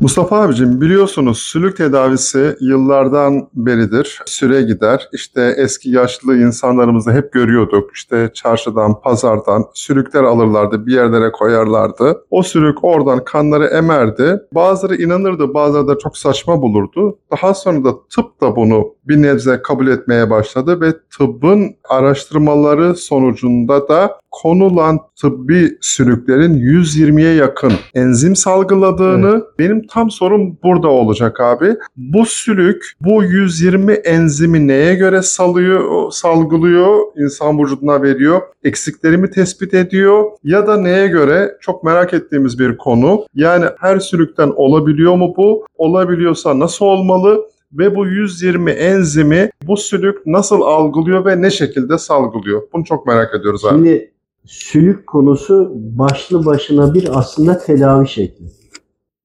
[0.00, 5.08] Mustafa abicim biliyorsunuz sülük tedavisi yıllardan beridir süre gider.
[5.12, 7.90] İşte eski yaşlı insanlarımızı hep görüyorduk.
[7.94, 12.24] İşte çarşıdan, pazardan sülükler alırlardı, bir yerlere koyarlardı.
[12.30, 14.40] O sülük oradan kanları emerdi.
[14.54, 17.18] Bazıları inanırdı, bazıları da çok saçma bulurdu.
[17.30, 23.88] Daha sonra da tıp da bunu bir nebze kabul etmeye başladı ve tıbbın araştırmaları sonucunda
[23.88, 29.42] da konulan tıbbi sülüklerin 120'ye yakın enzim salgıladığını evet.
[29.58, 31.76] benim tam sorum burada olacak abi.
[31.96, 38.40] Bu sülük bu 120 enzimi neye göre salıyor, salgılıyor, insan vücuduna veriyor?
[38.64, 43.26] Eksiklerimi tespit ediyor ya da neye göre çok merak ettiğimiz bir konu.
[43.34, 45.66] Yani her sülükten olabiliyor mu bu?
[45.76, 47.44] Olabiliyorsa nasıl olmalı?
[47.72, 52.62] Ve bu 120 enzimi bu sülük nasıl algılıyor ve ne şekilde salgılıyor?
[52.72, 53.74] Bunu çok merak ediyoruz abi.
[53.74, 54.12] Şimdi
[54.44, 58.44] sülük konusu başlı başına bir aslında tedavi şekli.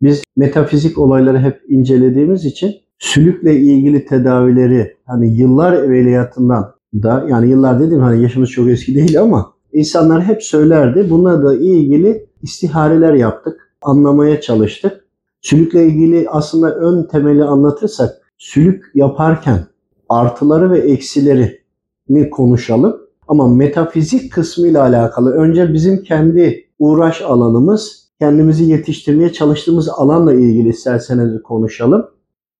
[0.02, 7.80] Biz metafizik olayları hep incelediğimiz için sülükle ilgili tedavileri hani yıllar evveliyatından da yani yıllar
[7.80, 11.10] dedim hani yaşımız çok eski değil ama insanlar hep söylerdi.
[11.10, 15.04] Bunlarla ilgili istihareler yaptık, anlamaya çalıştık.
[15.41, 19.60] Sülükle ilgili aslında ön temeli anlatırsak sülük yaparken
[20.10, 22.98] artıları ve eksilerini konuşalım.
[23.27, 31.44] Ama metafizik kısmıyla alakalı önce bizim kendi uğraş alanımız, kendimizi yetiştirmeye çalıştığımız alanla ilgili isterseniz
[31.44, 32.05] konuşalım.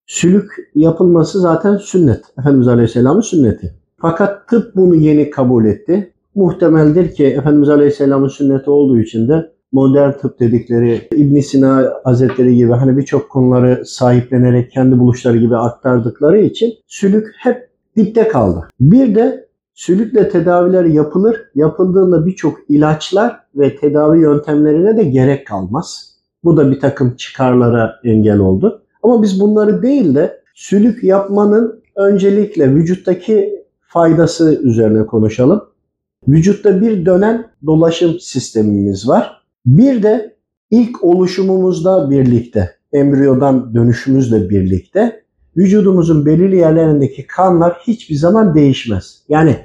[0.06, 2.24] Sülük yapılması zaten sünnet.
[2.38, 3.74] Efendimiz Aleyhisselam'ın sünneti.
[3.96, 6.12] Fakat tıp bunu yeni kabul etti.
[6.34, 12.72] Muhtemeldir ki Efendimiz Aleyhisselam'ın sünneti olduğu için de modern tıp dedikleri İbn Sina Hazretleri gibi
[12.72, 18.68] hani birçok konuları sahiplenerek kendi buluşları gibi aktardıkları için sülük hep dipte kaldı.
[18.80, 21.36] Bir de Sülükle tedaviler yapılır.
[21.54, 26.14] Yapıldığında birçok ilaçlar ve tedavi yöntemlerine de gerek kalmaz.
[26.44, 28.82] Bu da bir takım çıkarlara engel oldu.
[29.02, 35.64] Ama biz bunları değil de sülük yapmanın öncelikle vücuttaki faydası üzerine konuşalım.
[36.28, 39.43] Vücutta bir dönen dolaşım sistemimiz var.
[39.66, 40.36] Bir de
[40.70, 45.24] ilk oluşumumuzda birlikte, embriyodan dönüşümüzle birlikte
[45.56, 49.22] vücudumuzun belirli yerlerindeki kanlar hiçbir zaman değişmez.
[49.28, 49.56] Yani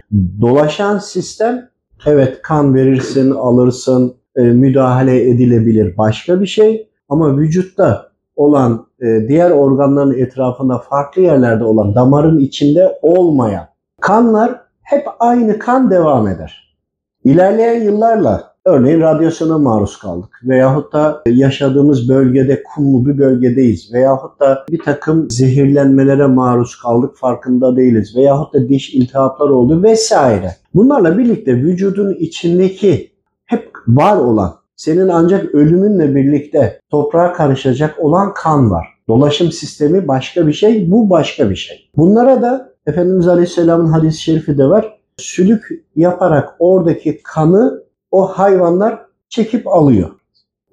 [0.42, 1.70] dolaşan sistem
[2.06, 9.52] evet kan verirsin, alırsın, e, müdahale edilebilir başka bir şey ama vücutta olan e, diğer
[9.52, 13.68] organların etrafında farklı yerlerde olan damarın içinde olmayan
[14.02, 16.78] kanlar hep aynı kan devam eder.
[17.24, 24.66] İlerleyen yıllarla Örneğin radyasyona maruz kaldık veyahut da yaşadığımız bölgede kumlu bir bölgedeyiz veyahut da
[24.70, 30.56] bir takım zehirlenmelere maruz kaldık farkında değiliz veyahut da diş iltihaplar oldu vesaire.
[30.74, 33.12] Bunlarla birlikte vücudun içindeki
[33.46, 38.88] hep var olan senin ancak ölümünle birlikte toprağa karışacak olan kan var.
[39.08, 41.90] Dolaşım sistemi başka bir şey, bu başka bir şey.
[41.98, 45.00] Bunlara da Efendimiz Aleyhisselam'ın hadis-i şerifi de var.
[45.18, 50.10] Sülük yaparak oradaki kanı o hayvanlar çekip alıyor.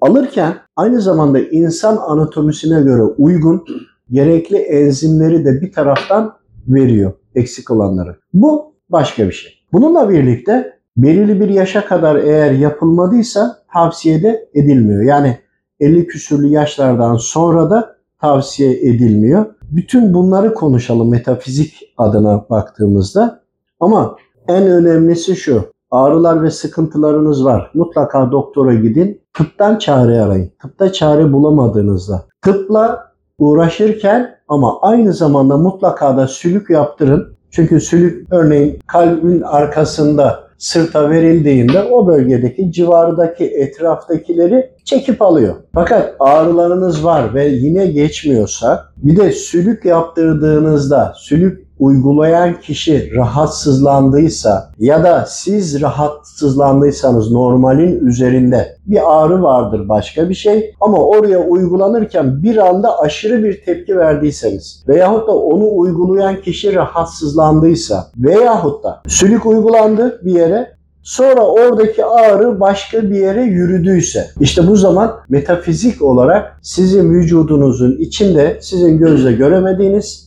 [0.00, 3.64] Alırken aynı zamanda insan anatomisine göre uygun
[4.10, 6.36] gerekli enzimleri de bir taraftan
[6.68, 8.16] veriyor eksik olanları.
[8.34, 9.52] Bu başka bir şey.
[9.72, 15.02] Bununla birlikte belirli bir yaşa kadar eğer yapılmadıysa tavsiyede edilmiyor.
[15.02, 15.38] Yani
[15.80, 19.46] 50 küsürlü yaşlardan sonra da tavsiye edilmiyor.
[19.62, 23.40] Bütün bunları konuşalım metafizik adına baktığımızda.
[23.80, 24.16] Ama
[24.48, 27.70] en önemlisi şu ağrılar ve sıkıntılarınız var.
[27.74, 29.20] Mutlaka doktora gidin.
[29.34, 30.52] Tıptan çare arayın.
[30.62, 32.24] Tıpta çare bulamadığınızda.
[32.42, 37.36] Tıpla uğraşırken ama aynı zamanda mutlaka da sülük yaptırın.
[37.50, 45.54] Çünkü sülük örneğin kalbin arkasında sırta verildiğinde o bölgedeki civardaki etraftakileri çekip alıyor.
[45.74, 55.04] Fakat ağrılarınız var ve yine geçmiyorsa bir de sülük yaptırdığınızda sülük uygulayan kişi rahatsızlandıysa ya
[55.04, 60.74] da siz rahatsızlandıysanız normalin üzerinde bir ağrı vardır başka bir şey.
[60.80, 68.06] Ama oraya uygulanırken bir anda aşırı bir tepki verdiyseniz veyahut da onu uygulayan kişi rahatsızlandıysa
[68.16, 70.76] veyahut da sülük uygulandı bir yere
[71.06, 78.58] Sonra oradaki ağrı başka bir yere yürüdüyse işte bu zaman metafizik olarak sizin vücudunuzun içinde
[78.60, 80.25] sizin gözle göremediğiniz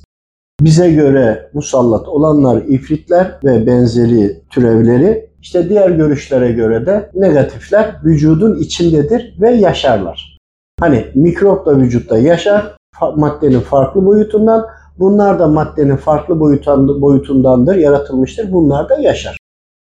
[0.62, 8.60] bize göre musallat olanlar ifritler ve benzeri türevleri, işte diğer görüşlere göre de negatifler vücudun
[8.60, 10.38] içindedir ve yaşarlar.
[10.80, 12.78] Hani mikrop da vücutta yaşar,
[13.16, 14.66] maddenin farklı boyutundan,
[15.00, 16.40] bunlar da maddenin farklı
[17.02, 19.38] boyutundandır, yaratılmıştır, bunlar da yaşar.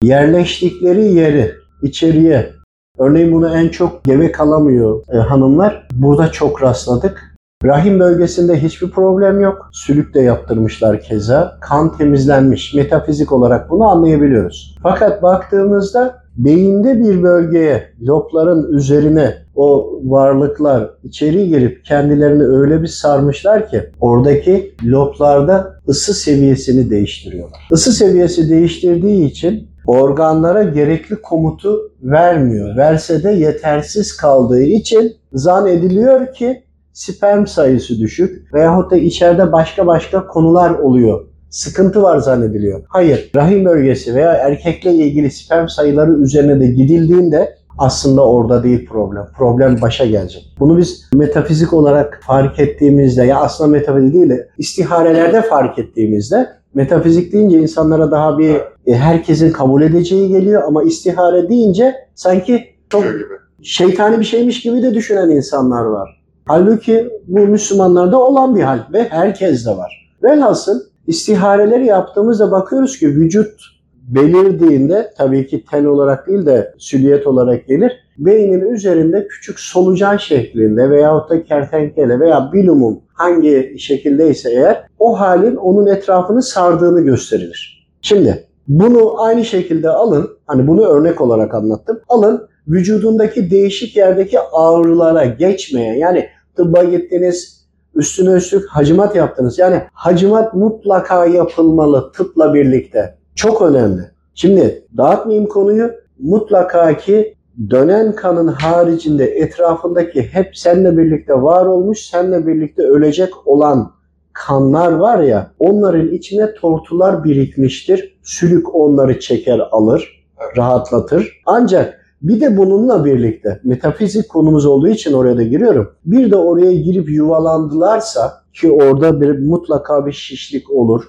[0.04, 1.52] Yerleştikleri yeri
[1.84, 2.50] içeriye,
[2.98, 7.33] örneğin bunu en çok gebe kalamıyor e, hanımlar, burada çok rastladık
[7.64, 9.70] Rahim bölgesinde hiçbir problem yok.
[9.74, 11.58] Sülük de yaptırmışlar keza.
[11.62, 12.74] Kan temizlenmiş.
[12.74, 14.78] Metafizik olarak bunu anlayabiliyoruz.
[14.84, 23.70] Fakat baktığımızda beyinde bir bölgeye, lobların üzerine o varlıklar içeri girip kendilerini öyle bir sarmışlar
[23.70, 27.68] ki oradaki loblarda ısı seviyesini değiştiriyorlar.
[27.72, 32.78] Isı seviyesi değiştirdiği için organlara gerekli komutu vermiyor.
[32.78, 36.63] Verse de yetersiz kaldığı için zannediliyor ki
[36.94, 41.26] sperm sayısı düşük veyahut da içeride başka başka konular oluyor.
[41.50, 42.84] Sıkıntı var zannediliyor.
[42.88, 49.28] Hayır, rahim bölgesi veya erkekle ilgili sperm sayıları üzerine de gidildiğinde aslında orada değil problem.
[49.38, 50.56] Problem başa gelecek.
[50.60, 57.34] Bunu biz metafizik olarak fark ettiğimizde ya aslında metafizik değil de istiharelerde fark ettiğimizde metafizik
[57.34, 58.56] deyince insanlara daha bir
[58.88, 63.24] e, herkesin kabul edeceği geliyor ama istihare deyince sanki çok Gibi.
[63.64, 66.23] şeytani bir şeymiş gibi de düşünen insanlar var.
[66.46, 70.10] Halbuki bu Müslümanlarda olan bir hal ve herkes de var.
[70.24, 73.62] Velhasıl istihareleri yaptığımızda bakıyoruz ki vücut
[74.08, 77.92] belirdiğinde tabii ki ten olarak değil de süliyet olarak gelir.
[78.18, 85.56] Beynin üzerinde küçük solucan şeklinde veyahut da kertenkele veya bilumum hangi şekildeyse eğer o halin
[85.56, 87.88] onun etrafını sardığını gösterilir.
[88.02, 92.00] Şimdi bunu aynı şekilde alın, hani bunu örnek olarak anlattım.
[92.10, 97.66] Alın vücudundaki değişik yerdeki ağrılara geçmeyen yani tıbba gittiniz,
[97.96, 99.60] üstüne üstlük hacimat yaptınız.
[99.60, 103.16] Yani hacimat mutlaka yapılmalı tıpla birlikte.
[103.36, 104.02] Çok önemli.
[104.36, 105.92] Şimdi dağıtmayayım konuyu.
[106.20, 107.36] Mutlaka ki
[107.70, 113.92] dönen kanın haricinde etrafındaki hep seninle birlikte var olmuş, seninle birlikte ölecek olan
[114.34, 118.18] kanlar var ya onların içine tortular birikmiştir.
[118.24, 120.26] Sülük onları çeker alır,
[120.58, 121.42] rahatlatır.
[121.46, 125.92] Ancak bir de bununla birlikte metafizik konumuz olduğu için oraya da giriyorum.
[126.06, 131.04] Bir de oraya girip yuvalandılarsa ki orada bir mutlaka bir şişlik olur.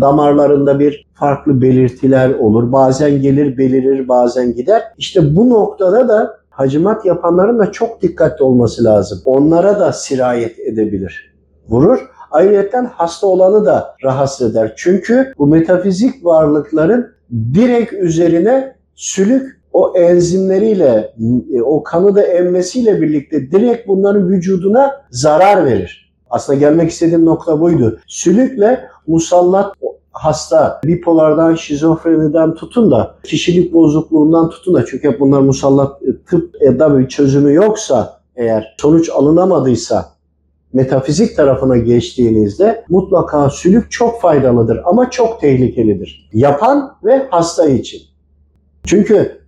[0.00, 2.72] Damarlarında bir farklı belirtiler olur.
[2.72, 4.82] Bazen gelir belirir bazen gider.
[4.98, 9.18] İşte bu noktada da hacimat yapanların da çok dikkatli olması lazım.
[9.24, 11.34] Onlara da sirayet edebilir.
[11.68, 11.98] Vurur.
[12.30, 14.72] Ayrıca hasta olanı da rahatsız eder.
[14.76, 17.06] Çünkü bu metafizik varlıkların
[17.54, 21.14] direkt üzerine sülük o enzimleriyle,
[21.54, 26.14] e, o kanı da emmesiyle birlikte direkt bunların vücuduna zarar verir.
[26.30, 27.98] Aslında gelmek istediğim nokta buydu.
[28.06, 29.74] Sülükle musallat
[30.12, 36.54] hasta, bipolardan, şizofreniden tutun da, kişilik bozukluğundan tutun da çünkü hep bunlar musallat e, tıp
[36.60, 40.04] da bir çözümü yoksa eğer sonuç alınamadıysa
[40.72, 46.30] metafizik tarafına geçtiğinizde mutlaka sülük çok faydalıdır ama çok tehlikelidir.
[46.32, 48.02] Yapan ve hasta için.
[48.84, 49.43] Çünkü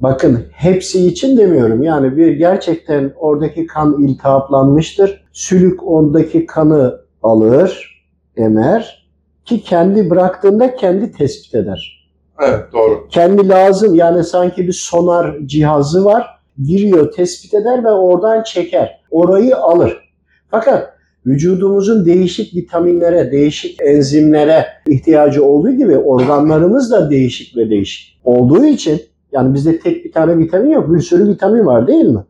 [0.00, 1.82] bakın hepsi için demiyorum.
[1.82, 5.24] Yani bir gerçekten oradaki kan iltihaplanmıştır.
[5.32, 8.02] Sülük ondaki kanı alır,
[8.36, 9.06] emer
[9.44, 12.08] ki kendi bıraktığında kendi tespit eder.
[12.40, 13.08] Evet doğru.
[13.08, 16.26] Kendi lazım yani sanki bir sonar cihazı var.
[16.62, 19.00] Giriyor, tespit eder ve oradan çeker.
[19.10, 20.12] Orayı alır.
[20.50, 20.92] Fakat
[21.26, 29.00] vücudumuzun değişik vitaminlere, değişik enzimlere ihtiyacı olduğu gibi organlarımız da değişik ve değişik olduğu için
[29.36, 32.24] yani bizde tek bir tane vitamin yok, bir sürü vitamin var değil mi?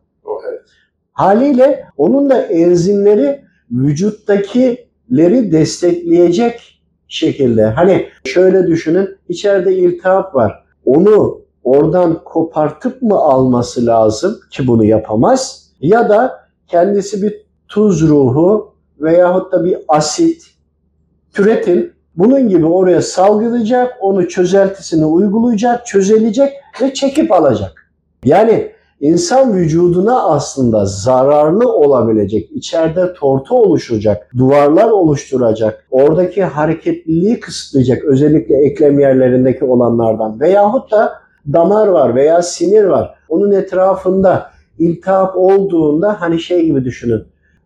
[0.49, 0.61] Evet.
[1.11, 7.65] Haliyle onun da enzimleri vücuttakileri destekleyecek şekilde.
[7.65, 10.63] Hani şöyle düşünün, içeride iltihap var.
[10.85, 15.71] Onu oradan kopartıp mı alması lazım ki bunu yapamaz?
[15.79, 20.43] Ya da kendisi bir tuz ruhu veyahut da bir asit
[21.33, 27.91] türetin bunun gibi oraya salgılayacak, onu çözeltisini uygulayacak, çözelecek ve çekip alacak.
[28.25, 28.71] Yani
[29.01, 38.99] insan vücuduna aslında zararlı olabilecek, içeride tortu oluşacak, duvarlar oluşturacak, oradaki hareketliliği kısıtlayacak özellikle eklem
[38.99, 41.13] yerlerindeki olanlardan veyahut da
[41.53, 43.15] damar var veya sinir var.
[43.29, 47.23] Onun etrafında iltihap olduğunda hani şey gibi düşünün.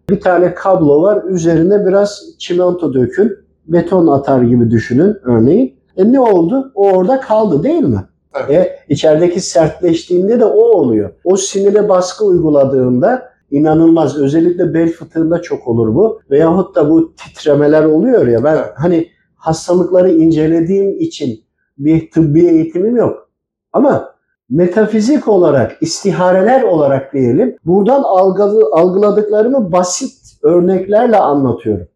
[0.09, 3.37] Bir tane kablo var, üzerine biraz çimento dökün,
[3.67, 5.75] beton atar gibi düşünün örneğin.
[5.97, 6.71] E ne oldu?
[6.75, 8.05] O orada kaldı değil mi?
[8.35, 8.49] Evet.
[8.49, 11.09] E, içerideki sertleştiğinde de o oluyor.
[11.23, 14.17] O sinire baskı uyguladığında inanılmaz.
[14.17, 16.19] Özellikle bel fıtığında çok olur bu.
[16.31, 18.43] Veyahut da bu titremeler oluyor ya.
[18.43, 18.65] Ben Evet.
[18.75, 21.39] hani hastalıkları incelediğim için
[21.77, 23.29] bir tıbbi eğitimim yok.
[23.73, 24.11] Ama
[24.49, 30.13] metafizik olarak, istihareler olarak diyelim, buradan algıladı, algıladıklarımı basit
[30.43, 31.87] örneklerle anlatıyorum.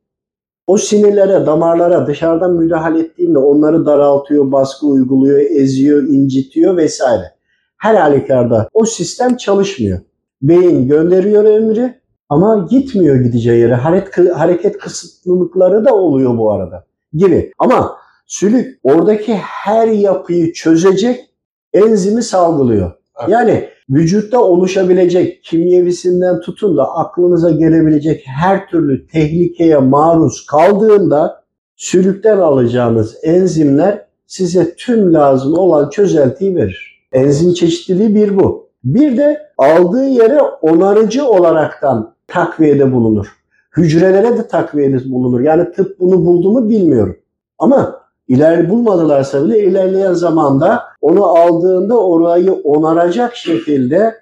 [0.67, 7.35] O sinirlere, damarlara dışarıdan müdahale ettiğinde onları daraltıyor, baskı uyguluyor, eziyor, incitiyor vesaire.
[7.77, 9.99] Her halükarda o sistem çalışmıyor.
[10.41, 13.75] Beyin gönderiyor emri, Ama gitmiyor gideceği yere.
[13.75, 17.51] Hareket, hareket kısıtlılıkları da oluyor bu arada gibi.
[17.59, 21.29] Ama sülük oradaki her yapıyı çözecek
[21.73, 22.91] enzimi salgılıyor.
[23.19, 23.29] Evet.
[23.29, 31.43] Yani vücutta oluşabilecek kimyevisinden tutun da aklınıza gelebilecek her türlü tehlikeye maruz kaldığında
[31.75, 37.05] sülükten alacağınız enzimler size tüm lazım olan çözeltiyi verir.
[37.11, 38.69] Enzim çeşitliliği bir bu.
[38.83, 43.27] Bir de aldığı yere onarıcı olaraktan takviyede bulunur.
[43.77, 45.41] Hücrelere de takviyede bulunur.
[45.41, 47.17] Yani tıp bunu buldu mu bilmiyorum.
[47.59, 54.15] Ama ileri bulmadılarsa bile ilerleyen zamanda onu aldığında orayı onaracak şekilde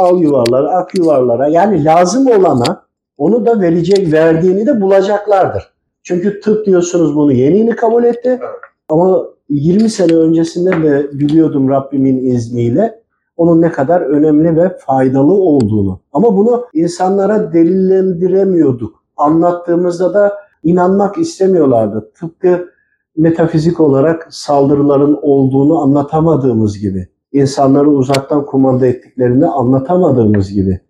[0.00, 2.82] al yuvarlara, ak yuvarlara yani lazım olana
[3.18, 5.70] onu da verecek, verdiğini de bulacaklardır.
[6.02, 8.40] Çünkü tıp diyorsunuz bunu yeni yeni kabul etti.
[8.88, 13.00] Ama 20 sene öncesinde de biliyordum Rabbimin izniyle
[13.36, 16.00] onun ne kadar önemli ve faydalı olduğunu.
[16.12, 19.04] Ama bunu insanlara delillendiremiyorduk.
[19.16, 22.10] Anlattığımızda da inanmak istemiyorlardı.
[22.20, 22.68] Tıpkı
[23.16, 30.80] metafizik olarak saldırıların olduğunu anlatamadığımız gibi, insanları uzaktan kumanda ettiklerini anlatamadığımız gibi,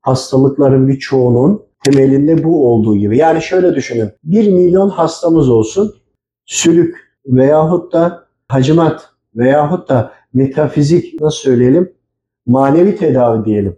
[0.00, 3.18] hastalıkların birçoğunun temelinde bu olduğu gibi.
[3.18, 5.94] Yani şöyle düşünün, 1 milyon hastamız olsun,
[6.46, 6.96] sülük
[7.26, 11.92] veyahut da hacimat veyahut da metafizik nasıl söyleyelim,
[12.46, 13.76] manevi tedavi diyelim.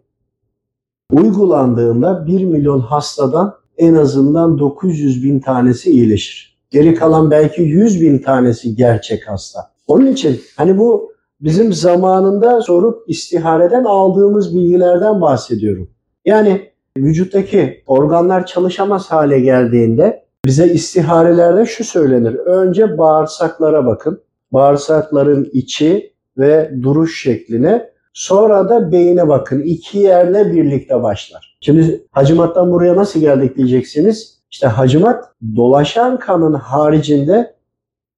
[1.12, 6.51] Uygulandığında 1 milyon hastadan en azından 900 bin tanesi iyileşir.
[6.72, 9.60] Geri kalan belki 100 bin tanesi gerçek hasta.
[9.86, 15.90] Onun için hani bu bizim zamanında sorup istihareden aldığımız bilgilerden bahsediyorum.
[16.24, 22.34] Yani vücuttaki organlar çalışamaz hale geldiğinde bize istiharelerde şu söylenir.
[22.34, 24.20] Önce bağırsaklara bakın.
[24.52, 29.62] Bağırsakların içi ve duruş şekline Sonra da beyine bakın.
[29.62, 31.56] İki yerle birlikte başlar.
[31.60, 34.41] Şimdi hacimattan buraya nasıl geldik diyeceksiniz.
[34.52, 35.24] İşte hacimat
[35.56, 37.54] dolaşan kanın haricinde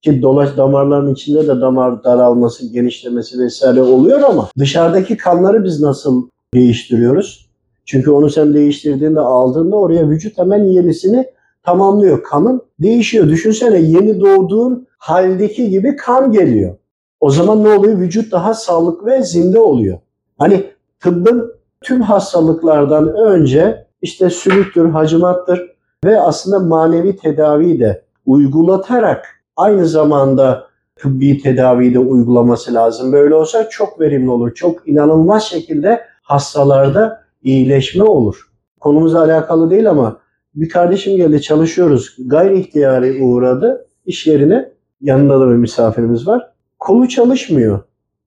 [0.02, 6.28] ki dolaş damarların içinde de damar daralması, genişlemesi vesaire oluyor ama dışarıdaki kanları biz nasıl
[6.54, 7.50] değiştiriyoruz?
[7.84, 11.26] Çünkü onu sen değiştirdiğinde aldığında oraya vücut hemen yenisini
[11.62, 12.22] tamamlıyor.
[12.22, 13.28] Kanın değişiyor.
[13.28, 16.76] Düşünsene yeni doğduğun haldeki gibi kan geliyor.
[17.20, 17.98] O zaman ne oluyor?
[17.98, 19.98] Vücut daha sağlıklı ve zinde oluyor.
[20.38, 20.64] Hani
[21.00, 25.73] tıbbın tüm hastalıklardan önce işte sülüktür, hacimattır
[26.04, 33.12] ve aslında manevi tedaviyi de uygulatarak aynı zamanda tıbbi tedaviyi de uygulaması lazım.
[33.12, 34.54] Böyle olsa çok verimli olur.
[34.54, 38.48] Çok inanılmaz şekilde hastalarda iyileşme olur.
[38.80, 40.20] Konumuzla alakalı değil ama
[40.54, 42.16] bir kardeşim geldi çalışıyoruz.
[42.26, 44.74] Gayri ihtiyari uğradı iş yerine.
[45.00, 46.50] Yanında da bir misafirimiz var.
[46.78, 47.80] Kolu çalışmıyor.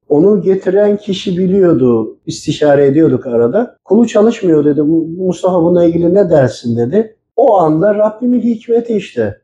[0.10, 3.78] Onu getiren kişi biliyordu, istişare ediyorduk arada.
[3.86, 4.82] Kolu çalışmıyor dedi.
[5.18, 7.17] Mustafa bununla ilgili ne dersin dedi.
[7.38, 9.42] O anda Rabbimin hikmeti işte.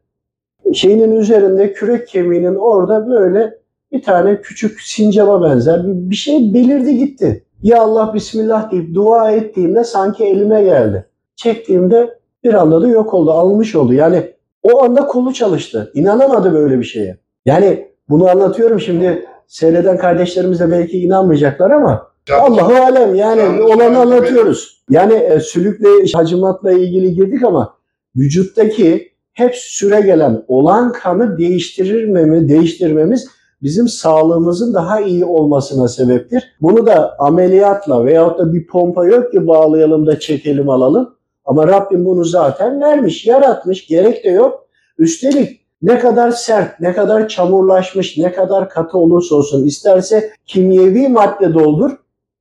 [0.74, 3.58] Şeyinin üzerinde kürek kemiğinin orada böyle
[3.92, 7.44] bir tane küçük sincaba benzer bir, bir şey belirdi gitti.
[7.64, 11.06] Ya Allah Bismillah deyip dua ettiğimde sanki elime geldi.
[11.36, 13.94] Çektiğimde bir anda da yok oldu, almış oldu.
[13.94, 14.34] Yani
[14.64, 15.92] o anda kolu çalıştı.
[15.94, 17.18] İnanamadı böyle bir şeye.
[17.46, 24.84] Yani bunu anlatıyorum şimdi seyreden kardeşlerimiz de belki inanmayacaklar ama Allahu alem yani olanı anlatıyoruz.
[24.90, 27.74] Yani e, sülükle, hacimatla ilgili girdik ama
[28.16, 33.28] vücuttaki hep süre gelen olan kanı değiştirmemi, değiştirmemiz
[33.62, 36.56] bizim sağlığımızın daha iyi olmasına sebeptir.
[36.62, 41.16] Bunu da ameliyatla veyahut da bir pompa yok ki bağlayalım da çekelim alalım.
[41.46, 44.68] Ama Rabbim bunu zaten vermiş, yaratmış, gerek de yok.
[44.98, 51.54] Üstelik ne kadar sert, ne kadar çamurlaşmış, ne kadar katı olursa olsun isterse kimyevi madde
[51.54, 51.92] doldur.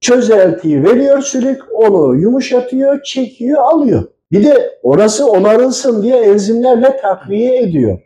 [0.01, 4.05] Çözeltiyi veriyor sülük, onu yumuşatıyor, çekiyor, alıyor.
[4.33, 7.99] Bir de orası onarılsın diye enzimlerle takviye ediyor.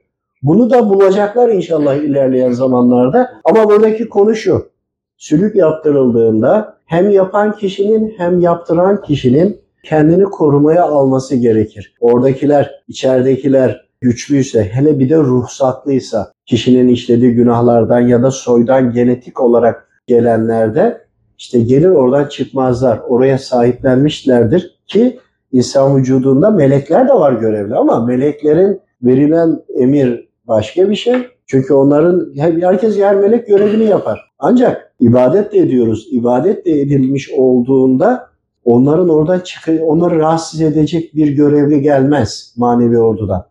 [0.43, 3.31] Bunu da bulacaklar inşallah ilerleyen zamanlarda.
[3.45, 4.69] Ama buradaki konu şu.
[5.17, 11.95] Sülük yaptırıldığında hem yapan kişinin hem yaptıran kişinin kendini korumaya alması gerekir.
[12.01, 19.89] Oradakiler, içeridekiler güçlüyse, hele bir de ruhsatlıysa, kişinin işlediği günahlardan ya da soydan genetik olarak
[20.07, 21.07] gelenlerde
[21.39, 23.01] işte gelir oradan çıkmazlar.
[23.09, 25.19] Oraya sahiplenmişlerdir ki
[25.53, 31.15] insan vücudunda melekler de var görevli ama meleklerin verilen emir başka bir şey.
[31.47, 34.33] Çünkü onların herkes yer melek görevini yapar.
[34.39, 36.09] Ancak ibadet de ediyoruz.
[36.11, 38.31] İbadet de edilmiş olduğunda
[38.65, 43.47] onların oradan çıkı onları rahatsız edecek bir görevli gelmez manevi ordudan.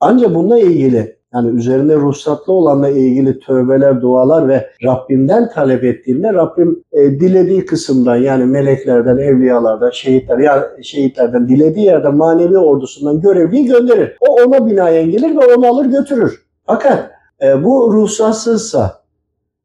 [0.00, 6.84] Ancak bununla ilgili yani üzerinde ruhsatlı olanla ilgili tövbeler, dualar ve Rabbimden talep ettiğinde Rabbim
[6.92, 14.16] e, dilediği kısımdan yani meleklerden, evliyalardan, şehitler ya şehitlerden dilediği yerden manevi ordusundan görevliyi gönderir.
[14.20, 16.42] O ona binaen gelir ve onu alır götürür.
[16.66, 17.10] Fakat
[17.42, 19.00] e, bu ruhsatsızsa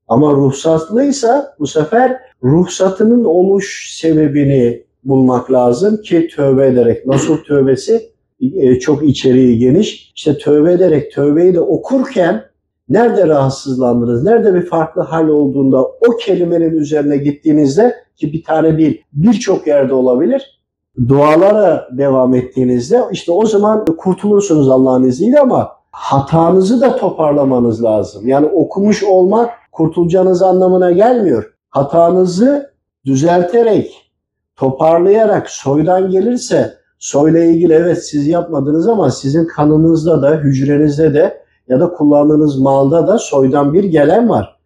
[0.07, 7.05] ama ruhsatlıysa bu sefer ruhsatının oluş sebebini bulmak lazım ki tövbe ederek.
[7.05, 8.14] Nasıl tövbesi?
[8.39, 10.11] E, çok içeriği geniş.
[10.15, 12.43] İşte tövbe ederek tövbeyi de okurken
[12.89, 19.01] nerede rahatsızlandınız, nerede bir farklı hal olduğunda o kelimenin üzerine gittiğinizde ki bir tane değil
[19.13, 20.61] birçok yerde olabilir.
[21.07, 28.27] Dualara devam ettiğinizde işte o zaman kurtulursunuz Allah'ın izniyle ama hatanızı da toparlamanız lazım.
[28.27, 31.53] Yani okumuş olmak kurtulacağınız anlamına gelmiyor.
[31.69, 32.73] Hatanızı
[33.05, 34.11] düzelterek,
[34.55, 41.79] toparlayarak soydan gelirse soyla ilgili evet siz yapmadınız ama sizin kanınızda da, hücrenizde de ya
[41.79, 44.59] da kullandığınız malda da soydan bir gelen var.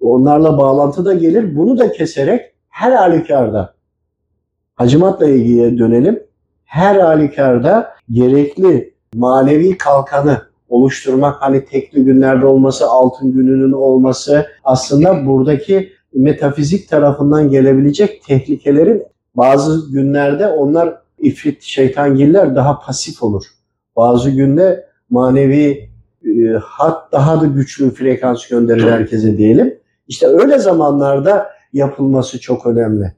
[0.00, 1.56] Onlarla bağlantı da gelir.
[1.56, 3.74] Bunu da keserek her halükarda
[4.74, 6.22] hacimatla ilgili dönelim.
[6.64, 15.92] Her halükarda gerekli manevi kalkanı oluşturmak hani tekli günlerde olması, altın gününün olması aslında buradaki
[16.14, 19.02] metafizik tarafından gelebilecek tehlikelerin
[19.36, 23.44] bazı günlerde onlar ifrit şeytangiller daha pasif olur.
[23.96, 25.90] Bazı günde manevi
[26.24, 29.78] e, hat daha da güçlü frekans gönderir herkese diyelim.
[30.08, 33.12] İşte öyle zamanlarda yapılması çok önemli.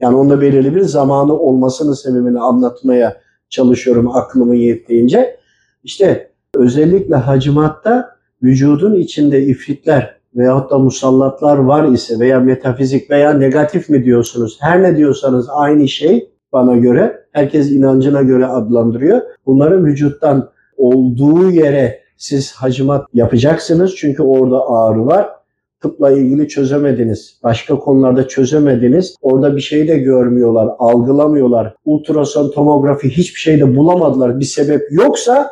[0.00, 5.36] Yani onda belirli bir zamanı olmasının sebebini anlatmaya çalışıyorum aklımın yettiğince.
[5.84, 13.88] İşte özellikle hacimatta vücudun içinde ifritler veyahut da musallatlar var ise veya metafizik veya negatif
[13.88, 14.58] mi diyorsunuz?
[14.60, 17.24] Her ne diyorsanız aynı şey bana göre.
[17.32, 19.20] Herkes inancına göre adlandırıyor.
[19.46, 23.94] Bunların vücuttan olduğu yere siz hacimat yapacaksınız.
[23.96, 25.28] Çünkü orada ağrı var.
[25.80, 27.40] Tıpla ilgili çözemediniz.
[27.42, 29.16] Başka konularda çözemediniz.
[29.22, 31.74] Orada bir şey de görmüyorlar, algılamıyorlar.
[31.84, 34.40] Ultrason, tomografi hiçbir şey de bulamadılar.
[34.40, 35.50] Bir sebep yoksa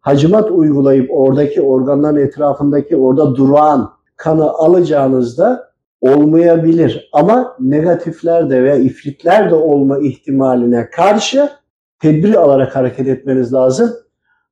[0.00, 5.69] hacimat uygulayıp oradaki organların etrafındaki orada duran kanı alacağınızda
[6.00, 7.08] olmayabilir.
[7.12, 11.48] Ama negatifler de veya ifritler de olma ihtimaline karşı
[12.00, 13.90] tedbir alarak hareket etmeniz lazım.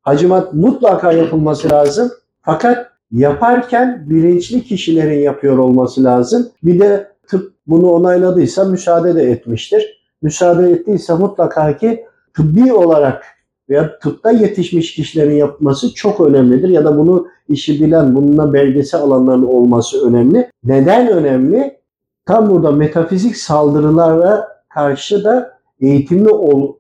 [0.02, 2.11] Hacimat mutlaka yapılması lazım.
[2.42, 6.48] Fakat yaparken bilinçli kişilerin yapıyor olması lazım.
[6.62, 10.02] Bir de tıp bunu onayladıysa müsaade de etmiştir.
[10.22, 12.04] Müsaade ettiyse mutlaka ki
[12.37, 13.24] tıbbi olarak
[13.70, 16.68] veya tıpta yetişmiş kişilerin yapması çok önemlidir.
[16.68, 20.50] Ya da bunu işi bilen, bununla belgesi alanların olması önemli.
[20.64, 21.78] Neden önemli?
[22.26, 26.74] Tam burada metafizik saldırılara karşı da eğitimli ol,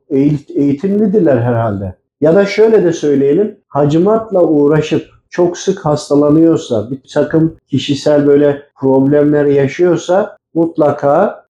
[0.54, 1.94] eğitimlidirler herhalde.
[2.20, 9.44] Ya da şöyle de söyleyelim, hacimatla uğraşıp çok sık hastalanıyorsa, bir takım kişisel böyle problemler
[9.44, 11.44] yaşıyorsa mutlaka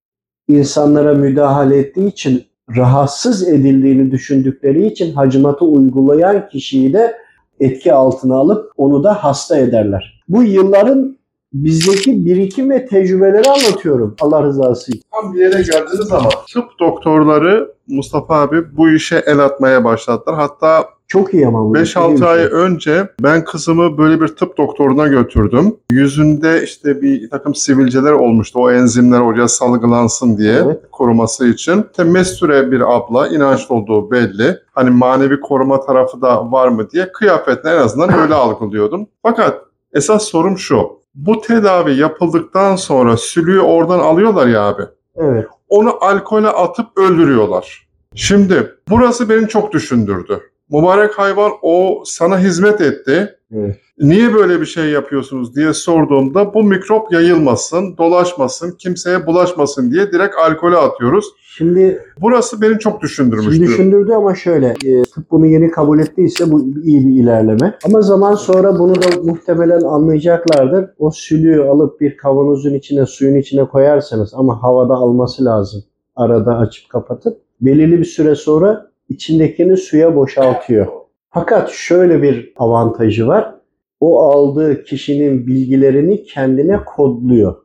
[0.48, 2.44] insanlara müdahale ettiği için
[2.76, 7.16] rahatsız edildiğini düşündükleri için hacimatı uygulayan kişiyi de
[7.60, 10.22] etki altına alıp onu da hasta ederler.
[10.28, 11.18] Bu yılların
[11.52, 15.02] bizdeki birikim ve tecrübeleri anlatıyorum Allah rızası için.
[15.12, 20.34] Tam bir yere geldiniz ama tıp doktorları Mustafa abi bu işe el atmaya başladılar.
[20.34, 21.76] Hatta çok iyi ama bu.
[21.76, 25.76] 5-6 ay önce ben kızımı böyle bir tıp doktoruna götürdüm.
[25.90, 28.58] Yüzünde işte bir takım sivilceler olmuştu.
[28.62, 30.80] O enzimler oraya salgılansın diye evet.
[30.92, 31.84] koruması için.
[31.90, 34.56] İşte Mesture bir abla inançlı olduğu belli.
[34.74, 39.06] Hani manevi koruma tarafı da var mı diye kıyafetle en azından öyle algılıyordum.
[39.22, 40.98] Fakat esas sorum şu.
[41.14, 44.82] Bu tedavi yapıldıktan sonra sülüğü oradan alıyorlar ya abi.
[45.16, 45.46] Evet.
[45.68, 47.88] Onu alkole atıp öldürüyorlar.
[48.14, 53.34] Şimdi burası beni çok düşündürdü mübarek hayvan o sana hizmet etti.
[53.52, 53.76] Evet.
[54.00, 60.34] Niye böyle bir şey yapıyorsunuz diye sorduğumda bu mikrop yayılmasın, dolaşmasın, kimseye bulaşmasın diye direkt
[60.36, 61.24] alkole atıyoruz.
[61.56, 63.52] Şimdi burası beni çok düşündürmüştü.
[63.52, 67.78] Şimdi düşündürdü ama şöyle, e, tıp bunu yeni kabul ettiyse bu iyi bir ilerleme.
[67.84, 70.90] Ama zaman sonra bunu da muhtemelen anlayacaklardır.
[70.98, 75.82] O sülüğü alıp bir kavanozun içine, suyun içine koyarsanız ama havada alması lazım.
[76.16, 80.86] Arada açıp kapatıp belirli bir süre sonra içindekini suya boşaltıyor.
[81.30, 83.54] Fakat şöyle bir avantajı var.
[84.00, 87.56] O aldığı kişinin bilgilerini kendine kodluyor.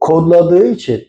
[0.00, 1.02] Kodladığı için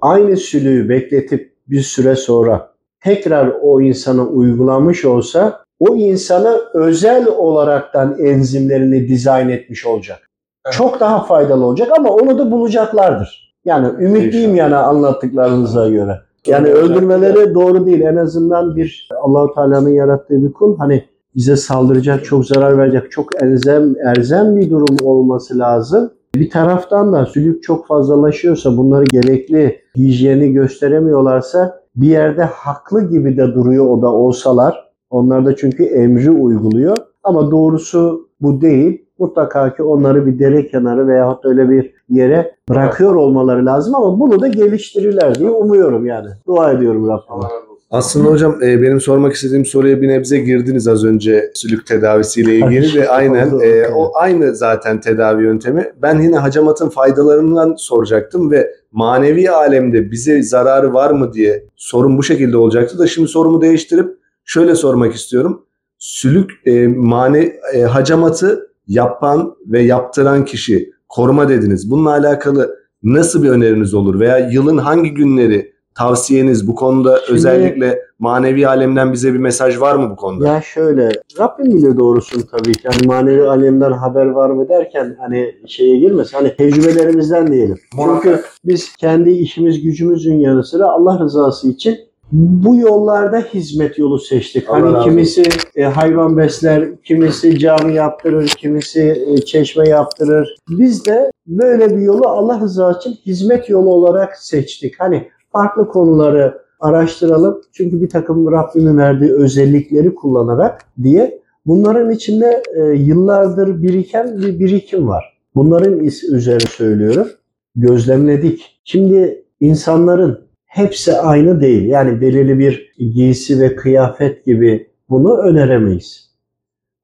[0.00, 8.18] aynı sülüğü bekletip bir süre sonra tekrar o insana uygulamış olsa o insana özel olaraktan
[8.18, 10.30] enzimlerini dizayn etmiş olacak.
[10.66, 10.74] Evet.
[10.76, 13.54] Çok daha faydalı olacak ama onu da bulacaklardır.
[13.64, 16.20] Yani ümitliyim yani anlattıklarınıza göre.
[16.48, 18.00] Yani öldürmeleri doğru değil.
[18.00, 21.04] En azından bir Allahu Teala'nın yarattığı bir kul hani
[21.36, 26.10] bize saldıracak, çok zarar verecek, çok elzem, erzem bir durum olması lazım.
[26.34, 33.46] Bir taraftan da sülük çok fazlalaşıyorsa, bunları gerekli hijyeni gösteremiyorlarsa bir yerde haklı gibi de
[33.54, 34.88] duruyor o da olsalar.
[35.10, 36.96] Onlar da çünkü emri uyguluyor.
[37.24, 39.07] Ama doğrusu bu değil.
[39.18, 44.40] Mutlaka ki onları bir dere kenarı veyahut öyle bir yere bırakıyor olmaları lazım ama bunu
[44.40, 46.28] da geliştirirler diye umuyorum yani.
[46.46, 47.48] Dua ediyorum Rabbime.
[47.90, 52.94] Aslında hocam e, benim sormak istediğim soruya bir nebze girdiniz az önce sülük tedavisiyle ilgili
[52.94, 55.92] de aynen e, o aynı zaten tedavi yöntemi.
[56.02, 62.22] Ben yine hacamatın faydalarından soracaktım ve manevi alemde bize zararı var mı diye sorun bu
[62.22, 65.64] şekilde olacaktı da şimdi sorumu değiştirip şöyle sormak istiyorum.
[65.98, 71.90] Sülük e, mane e, hacamatı yapan ve yaptıran kişi koruma dediniz.
[71.90, 77.98] Bununla alakalı nasıl bir öneriniz olur veya yılın hangi günleri tavsiyeniz bu konuda Şimdi- özellikle
[78.18, 80.46] manevi alemden bize bir mesaj var mı bu konuda?
[80.48, 82.88] Ya şöyle, Rabbim bilir doğrusunu tabii ki.
[82.92, 86.34] Hani manevi alemden haber var mı derken hani şeye girmez.
[86.34, 87.76] Hani tecrübelerimizden diyelim.
[88.04, 91.98] Çünkü biz kendi işimiz gücümüzün yanı sıra Allah rızası için
[92.32, 94.70] bu yollarda hizmet yolu seçtik.
[94.70, 95.42] Allah hani kimisi
[95.76, 100.56] e, hayvan besler, kimisi cami yaptırır, kimisi e, çeşme yaptırır.
[100.68, 105.00] Biz de böyle bir yolu Allah rızası için hizmet yolu olarak seçtik.
[105.00, 107.60] Hani farklı konuları araştıralım.
[107.72, 115.08] Çünkü bir takım Rabbimin verdiği özellikleri kullanarak diye bunların içinde e, yıllardır biriken bir birikim
[115.08, 115.38] var.
[115.54, 115.98] Bunların
[116.32, 117.28] üzerine söylüyorum.
[117.76, 118.80] Gözlemledik.
[118.84, 120.47] Şimdi insanların
[120.78, 121.88] hepsi aynı değil.
[121.88, 126.30] Yani belirli bir giysi ve kıyafet gibi bunu öneremeyiz.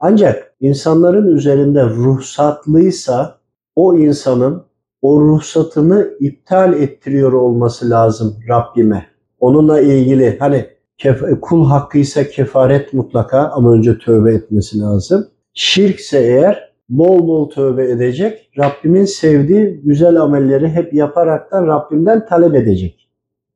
[0.01, 3.39] Ancak insanların üzerinde ruhsatlıysa
[3.77, 4.63] o insanın
[5.03, 9.07] o ruhsatını iptal ettiriyor olması lazım Rabbime.
[9.41, 10.67] Onunla ilgili hani
[10.99, 15.27] kef- kul hakkıysa kefaret mutlaka ama önce tövbe etmesi lazım.
[15.55, 18.51] Şirkse eğer bol bol tövbe edecek.
[18.59, 23.04] Rabbimin sevdiği güzel amelleri hep yaparaktan Rabbimden talep edecek.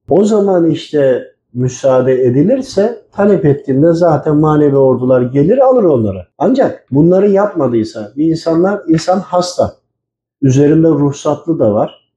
[0.08, 6.26] O zaman işte müsaade edilirse talep ettiğinde zaten manevi ordular gelir alır onları.
[6.38, 9.72] Ancak bunları yapmadıysa bir insanlar insan hasta.
[10.42, 12.08] Üzerinde ruhsatlı da var.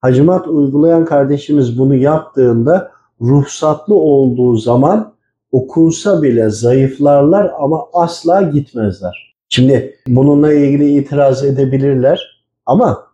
[0.00, 5.12] Hacimat uygulayan kardeşimiz bunu yaptığında ruhsatlı olduğu zaman
[5.52, 9.34] okunsa bile zayıflarlar ama asla gitmezler.
[9.48, 13.06] Şimdi bununla ilgili itiraz edebilirler ama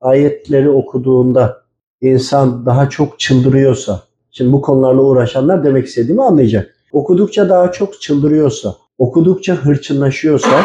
[0.00, 1.61] ayetleri okuduğunda
[2.02, 6.74] insan daha çok çıldırıyorsa, şimdi bu konularla uğraşanlar demek istediğimi anlayacak.
[6.92, 10.60] Okudukça daha çok çıldırıyorsa, okudukça hırçınlaşıyorsa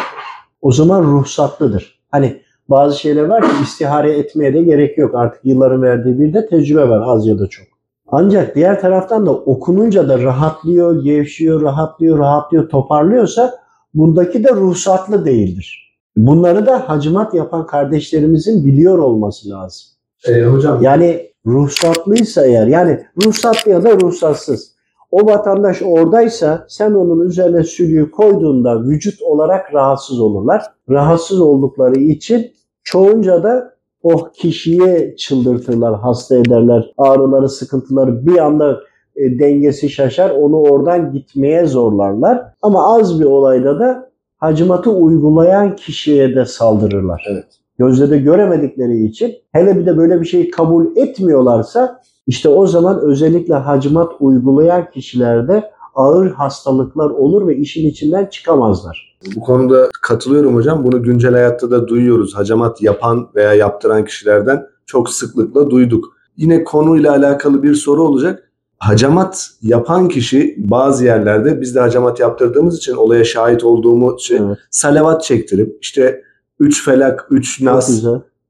[0.61, 1.99] o zaman ruhsatlıdır.
[2.11, 5.15] Hani bazı şeyler var ki istihare etmeye de gerek yok.
[5.15, 7.65] Artık yılların verdiği bir de tecrübe var az ya da çok.
[8.07, 13.53] Ancak diğer taraftan da okununca da rahatlıyor, gevşiyor, rahatlıyor, rahatlıyor, toparlıyorsa
[13.93, 15.97] bundaki de ruhsatlı değildir.
[16.17, 19.87] Bunları da hacimat yapan kardeşlerimizin biliyor olması lazım.
[20.27, 24.77] E, hocam Yani ruhsatlıysa eğer, yani ruhsatlı ya da ruhsatsız.
[25.11, 30.63] O vatandaş oradaysa sen onun üzerine sülüğü koyduğunda vücut olarak rahatsız olurlar.
[30.89, 32.51] Rahatsız oldukları için
[32.83, 36.93] çoğunca da o kişiye çıldırtırlar, hasta ederler.
[36.97, 38.79] Ağrıları, sıkıntıları bir anda
[39.15, 40.29] e, dengesi şaşar.
[40.29, 42.43] Onu oradan gitmeye zorlarlar.
[42.61, 47.25] Ama az bir olayda da hacimatı uygulayan kişiye de saldırırlar.
[47.31, 47.66] Evet.
[47.79, 52.99] Gözle de göremedikleri için hele bir de böyle bir şeyi kabul etmiyorlarsa işte o zaman
[52.99, 59.17] özellikle hacimat uygulayan kişilerde ağır hastalıklar olur ve işin içinden çıkamazlar.
[59.35, 60.85] bu konuda katılıyorum hocam.
[60.85, 62.35] Bunu güncel hayatta da duyuyoruz.
[62.35, 66.05] Hacamat yapan veya yaptıran kişilerden çok sıklıkla duyduk.
[66.37, 68.43] Yine konuyla alakalı bir soru olacak.
[68.79, 74.57] Hacamat yapan kişi bazı yerlerde biz de hacamat yaptırdığımız için olaya şahit olduğumuz şey Evet.
[74.71, 76.21] salavat çektirip işte
[76.59, 78.03] üç felak, üç nas,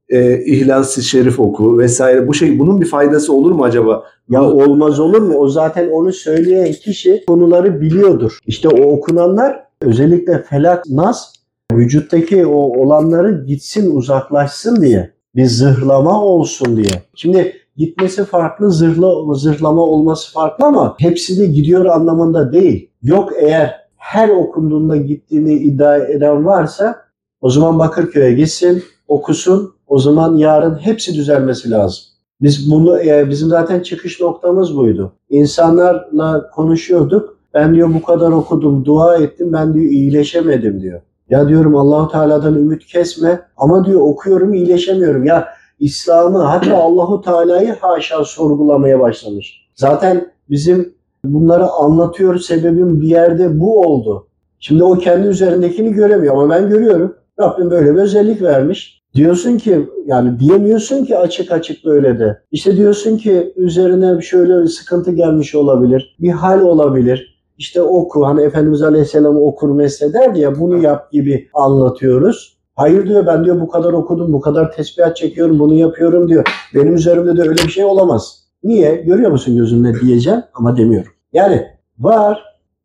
[0.08, 2.28] e, ihlas-ı şerif oku vesaire.
[2.28, 4.04] Bu şey bunun bir faydası olur mu acaba?
[4.28, 5.34] Ya olmaz olur mu?
[5.38, 8.38] O zaten onu söyleyen kişi konuları biliyordur.
[8.46, 11.32] İşte o okunanlar özellikle felak, nas
[11.72, 15.10] vücuttaki o olanları gitsin uzaklaşsın diye.
[15.36, 17.02] Bir zırhlama olsun diye.
[17.14, 22.90] Şimdi gitmesi farklı, zırhla, zırhlama olması farklı ama hepsi de gidiyor anlamında değil.
[23.02, 27.07] Yok eğer her okunduğunda gittiğini iddia eden varsa
[27.40, 29.72] o zaman Bakırköy'e gitsin, okusun.
[29.86, 32.04] O zaman yarın hepsi düzelmesi lazım.
[32.40, 35.12] Biz bunu e, bizim zaten çıkış noktamız buydu.
[35.30, 37.38] İnsanlarla konuşuyorduk.
[37.54, 39.52] Ben diyor bu kadar okudum, dua ettim.
[39.52, 41.00] Ben diyor iyileşemedim diyor.
[41.30, 45.24] Ya diyorum Allahu Teala'dan ümit kesme ama diyor okuyorum iyileşemiyorum.
[45.24, 45.48] Ya
[45.80, 49.68] İslam'ı hatta Allahu Teala'yı haşa sorgulamaya başlamış.
[49.74, 54.26] Zaten bizim bunları anlatıyor sebebim bir yerde bu oldu.
[54.60, 57.14] Şimdi o kendi üzerindekini göremiyor ama ben görüyorum.
[57.40, 59.02] Rabbim böyle bir özellik vermiş.
[59.14, 62.42] Diyorsun ki yani diyemiyorsun ki açık açık böyle de.
[62.52, 66.16] İşte diyorsun ki üzerine şöyle bir sıkıntı gelmiş olabilir.
[66.20, 67.38] Bir hal olabilir.
[67.58, 72.58] İşte oku hani Efendimiz Aleyhisselam okur mesleder ya bunu yap gibi anlatıyoruz.
[72.76, 76.48] Hayır diyor ben diyor bu kadar okudum, bu kadar tesbihat çekiyorum, bunu yapıyorum diyor.
[76.74, 78.44] Benim üzerimde de öyle bir şey olamaz.
[78.64, 78.96] Niye?
[78.96, 81.12] Görüyor musun gözümle diyeceğim ama demiyorum.
[81.32, 81.66] Yani
[81.98, 82.44] var.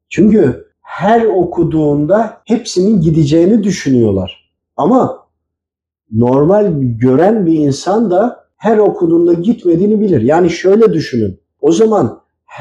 [0.09, 4.42] Çünkü her okuduğunda hepsinin gideceğini düşünüyorlar.
[4.77, 5.19] Ama
[6.11, 10.21] normal gören bir insan da her okuduğunda gitmediğini bilir.
[10.21, 11.39] Yani şöyle düşünün.
[11.61, 12.19] O zaman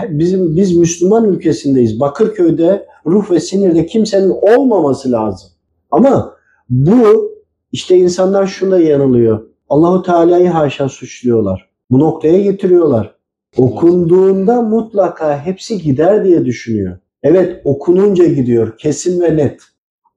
[0.08, 2.00] bizim biz Müslüman ülkesindeyiz.
[2.00, 5.50] Bakırköy'de ruh ve sinirde kimsenin olmaması lazım.
[5.90, 6.34] Ama
[6.70, 7.32] bu
[7.72, 9.40] işte insanlar şunda yanılıyor.
[9.68, 11.70] Allahu Teala'yı haşa suçluyorlar.
[11.90, 13.14] Bu noktaya getiriyorlar.
[13.56, 16.98] Okunduğunda mutlaka hepsi gider diye düşünüyor.
[17.22, 19.60] Evet okununca gidiyor kesin ve net.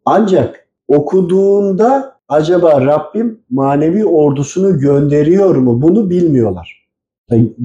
[0.06, 6.86] Ancak okuduğunda acaba Rabbim manevi ordusunu gönderiyor mu bunu bilmiyorlar.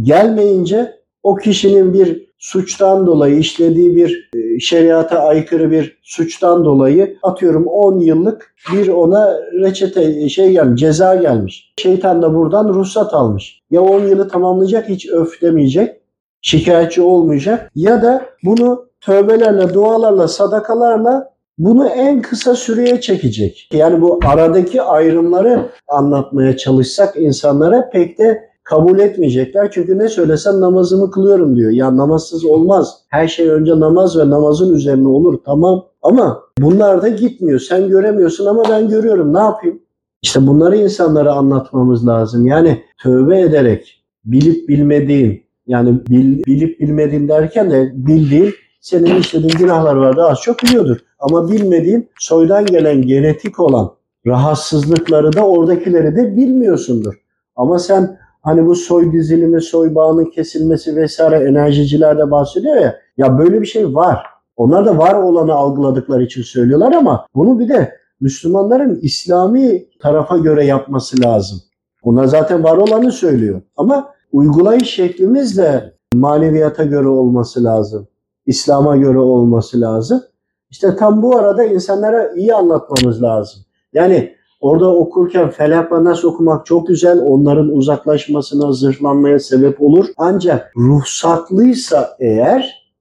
[0.03, 7.67] Gelmeyince o kişinin bir suçtan dolayı işlediği bir e, şeriata aykırı bir suçtan dolayı atıyorum
[7.67, 11.73] 10 yıllık bir ona reçete şey gelmiş, ceza gelmiş.
[11.77, 13.61] Şeytan da buradan ruhsat almış.
[13.71, 16.01] Ya 10 yılı tamamlayacak hiç öf demeyecek,
[16.43, 21.31] şikayetçi olmayacak ya da bunu tövbelerle, dualarla, sadakalarla
[21.61, 23.69] bunu en kısa süreye çekecek.
[23.73, 29.71] Yani bu aradaki ayrımları anlatmaya çalışsak insanlara pek de kabul etmeyecekler.
[29.71, 31.71] Çünkü ne söylesem namazımı kılıyorum diyor.
[31.71, 32.99] Ya namazsız olmaz.
[33.09, 35.39] Her şey önce namaz ve namazın üzerine olur.
[35.45, 37.61] Tamam ama bunlar da gitmiyor.
[37.61, 39.35] Sen göremiyorsun ama ben görüyorum.
[39.35, 39.83] Ne yapayım?
[40.23, 42.47] İşte bunları insanlara anlatmamız lazım.
[42.47, 49.97] Yani tövbe ederek bilip bilmediğin yani bil, bilip bilmediğin derken de bildiğin senin işlediğin günahlar
[49.97, 50.97] vardı az çok biliyordur.
[51.21, 53.93] Ama bilmediğin soydan gelen genetik olan
[54.27, 57.15] rahatsızlıkları da oradakileri de bilmiyorsundur.
[57.57, 62.97] Ama sen Hani bu soy dizilimi, soy bağının kesilmesi vesaire enerjiciler de bahsediyor ya.
[63.17, 64.27] Ya böyle bir şey var.
[64.57, 70.65] Onlar da var olanı algıladıkları için söylüyorlar ama bunu bir de Müslümanların İslami tarafa göre
[70.65, 71.59] yapması lazım.
[72.03, 73.63] Onlar zaten var olanı söylüyor.
[73.77, 78.07] Ama uygulayış şeklimiz de maneviyata göre olması lazım.
[78.47, 80.23] İslam'a göre olması lazım.
[80.71, 83.63] İşte tam bu arada insanlara iyi anlatmamız lazım.
[83.93, 87.21] Yani Orada okurken Felak ve Nas okumak çok güzel.
[87.21, 90.07] Onların uzaklaşmasına, zırhlanmaya sebep olur.
[90.17, 92.93] Ancak ruhsatlıysa eğer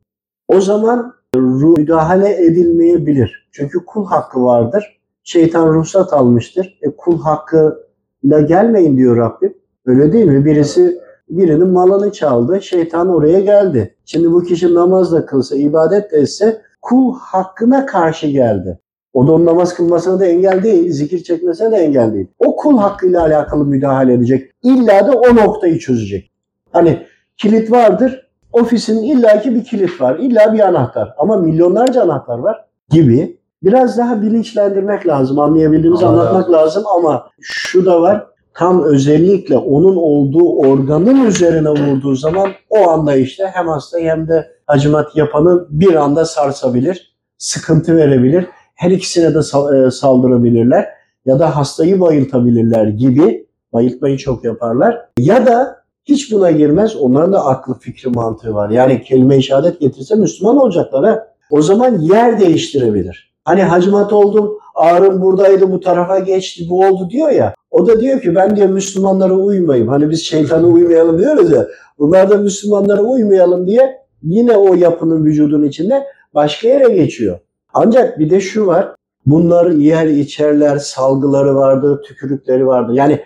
[0.47, 3.49] o zaman ruh müdahale edilmeyebilir.
[3.51, 4.99] Çünkü kul hakkı vardır.
[5.23, 6.79] Şeytan ruhsat almıştır.
[6.81, 9.53] E kul hakkıyla gelmeyin diyor Rabbim.
[9.85, 10.45] Öyle değil mi?
[10.45, 12.61] Birisi birinin malını çaldı.
[12.61, 13.95] Şeytan oraya geldi.
[14.05, 18.79] Şimdi bu kişi namaz da kılsa, ibadet de etse kul hakkına karşı geldi.
[19.13, 22.27] O da onun namaz kılmasına da engel değil, zikir çekmesine de engel değil.
[22.39, 24.51] O kul hakkıyla alakalı müdahale edecek.
[24.63, 26.31] İlla da o noktayı çözecek.
[26.71, 27.05] Hani
[27.37, 31.13] kilit vardır, ofisin illaki bir kilit var, illa bir anahtar.
[31.17, 33.39] Ama milyonlarca anahtar var gibi.
[33.63, 38.27] Biraz daha bilinçlendirmek lazım, anlayabildiğimizi anlatmak lazım ama şu da var.
[38.53, 44.47] Tam özellikle onun olduğu organın üzerine vurduğu zaman o anda işte hem hasta hem de
[44.69, 48.45] acımat yapanı bir anda sarsabilir, sıkıntı verebilir
[48.79, 50.89] her ikisine de e, saldırabilirler
[51.25, 55.05] ya da hastayı bayıltabilirler gibi bayıltmayı çok yaparlar.
[55.17, 56.95] Ya da hiç buna girmez.
[56.95, 58.69] Onların da aklı fikri mantığı var.
[58.69, 61.27] Yani kelime-i şehadet getirse Müslüman olacaklar ha.
[61.51, 63.33] O zaman yer değiştirebilir.
[63.45, 67.53] Hani hacimat oldum, ağrım buradaydı, bu tarafa geçti, bu oldu diyor ya.
[67.71, 69.87] O da diyor ki ben diyor Müslümanlara uymayayım.
[69.87, 71.67] Hani biz şeytana uymayalım diyoruz ya.
[71.99, 76.03] Bunlar da Müslümanlara uymayalım diye yine o yapının vücudun içinde
[76.33, 77.39] başka yere geçiyor.
[77.73, 78.95] Ancak bir de şu var.
[79.25, 82.91] Bunlar yer içerler, salgıları vardı, tükürükleri vardı.
[82.93, 83.19] Yani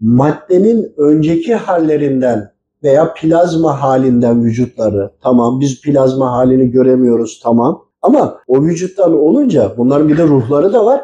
[0.00, 2.50] maddenin önceki hallerinden
[2.82, 10.08] veya plazma halinden vücutları tamam biz plazma halini göremiyoruz tamam ama o vücuttan olunca bunların
[10.08, 11.00] bir de ruhları da var.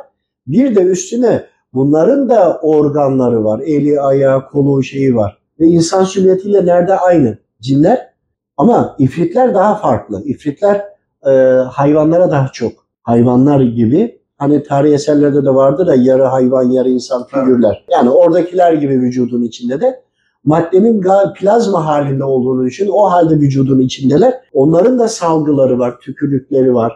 [0.46, 3.61] Bir de üstüne bunların da organları var.
[3.61, 5.38] Eli, ayağı, kolu şeyi var.
[5.61, 7.38] Ve insan silüetiyle nerede aynı?
[7.61, 8.13] Cinler
[8.57, 10.23] ama ifritler daha farklı.
[10.25, 10.85] İfritler
[11.27, 11.31] e,
[11.71, 17.27] hayvanlara daha çok hayvanlar gibi hani tarih eserlerde de vardır da yarı hayvan yarı insan
[17.27, 17.85] figürler.
[17.90, 20.05] Yani oradakiler gibi vücudun içinde de
[20.45, 21.05] maddenin
[21.37, 22.88] plazma halinde olduğunu düşün.
[22.88, 24.35] O halde vücudun içindeler.
[24.53, 26.93] Onların da salgıları var, tükürükleri var.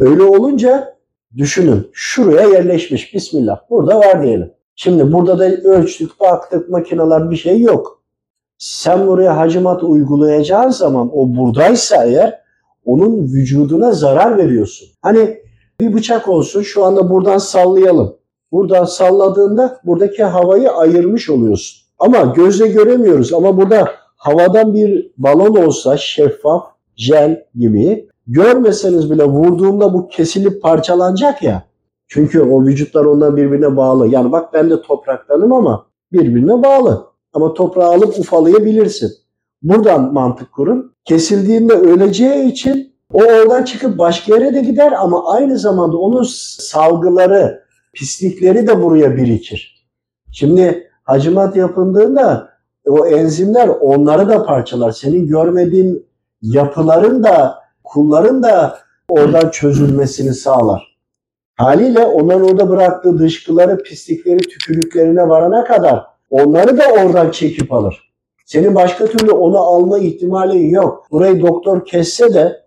[0.00, 0.96] Öyle olunca
[1.36, 3.14] düşünün şuraya yerleşmiş.
[3.14, 3.60] Bismillah.
[3.70, 4.52] Burada var diyelim.
[4.76, 7.99] Şimdi burada da ölçtük, baktık, makineler bir şey yok.
[8.60, 12.40] Sen buraya hacimat uygulayacağın zaman o buradaysa eğer
[12.84, 14.88] onun vücuduna zarar veriyorsun.
[15.02, 15.38] Hani
[15.80, 18.16] bir bıçak olsun şu anda buradan sallayalım.
[18.52, 21.86] Buradan salladığında buradaki havayı ayırmış oluyorsun.
[21.98, 26.64] Ama gözle göremiyoruz ama burada havadan bir balon olsa şeffaf,
[26.96, 31.62] jel gibi görmeseniz bile vurduğumda bu kesilip parçalanacak ya.
[32.08, 34.08] Çünkü o vücutlar ona birbirine bağlı.
[34.08, 37.09] Yani bak ben de topraktanım ama birbirine bağlı.
[37.32, 39.10] Ama toprağı alıp ufalayabilirsin.
[39.62, 40.94] Buradan mantık kurun.
[41.04, 46.22] Kesildiğinde öleceği için o oradan çıkıp başka yere de gider ama aynı zamanda onun
[46.58, 49.86] salgıları, pislikleri de buraya birikir.
[50.32, 52.50] Şimdi hacimat yapıldığında
[52.86, 54.92] o enzimler onları da parçalar.
[54.92, 56.06] Senin görmediğin
[56.42, 60.96] yapıların da, kulların da oradan çözülmesini sağlar.
[61.56, 68.10] Haliyle onların orada bıraktığı dışkıları, pislikleri, tükürüklerine varana kadar onları da oradan çekip alır.
[68.46, 71.06] Senin başka türlü onu alma ihtimali yok.
[71.10, 72.62] Burayı doktor kesse de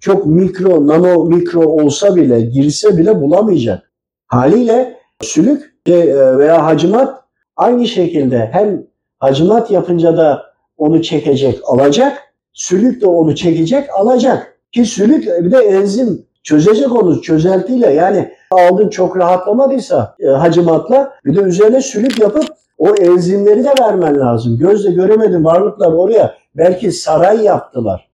[0.00, 3.92] çok mikro, nano mikro olsa bile, girse bile bulamayacak.
[4.26, 7.24] Haliyle sülük veya hacimat
[7.56, 8.86] aynı şekilde hem
[9.18, 10.42] hacimat yapınca da
[10.76, 12.18] onu çekecek, alacak.
[12.52, 14.58] Sülük de onu çekecek, alacak.
[14.72, 17.92] Ki sülük bir de enzim çözecek onu çözeltiyle.
[17.92, 24.20] Yani aldın çok rahatlamadıysa e, hacimatla bir de üzerine sülük yapıp o enzimleri de vermen
[24.20, 24.58] lazım.
[24.58, 28.08] Gözle göremedin varlıklar oraya belki saray yaptılar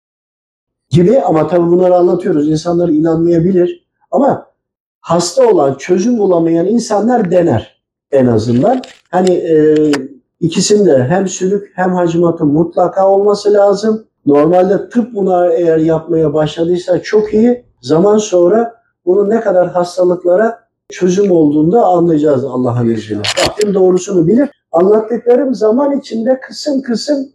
[0.89, 2.49] gibi ama tabii bunları anlatıyoruz.
[2.49, 4.45] İnsanlar inanmayabilir ama
[4.99, 8.81] hasta olan, çözüm bulamayan insanlar dener en azından.
[9.11, 9.75] Hani e,
[10.39, 14.05] ikisinde hem sülük hem hacimatın mutlaka olması lazım.
[14.25, 17.65] Normalde tıp buna eğer yapmaya başladıysa çok iyi.
[17.81, 23.21] Zaman sonra bunun ne kadar hastalıklara çözüm olduğunda anlayacağız Allah'ın izniyle.
[23.21, 24.49] Rabbim doğrusunu bilir.
[24.71, 27.29] Anlattıklarım zaman içinde kısım kısım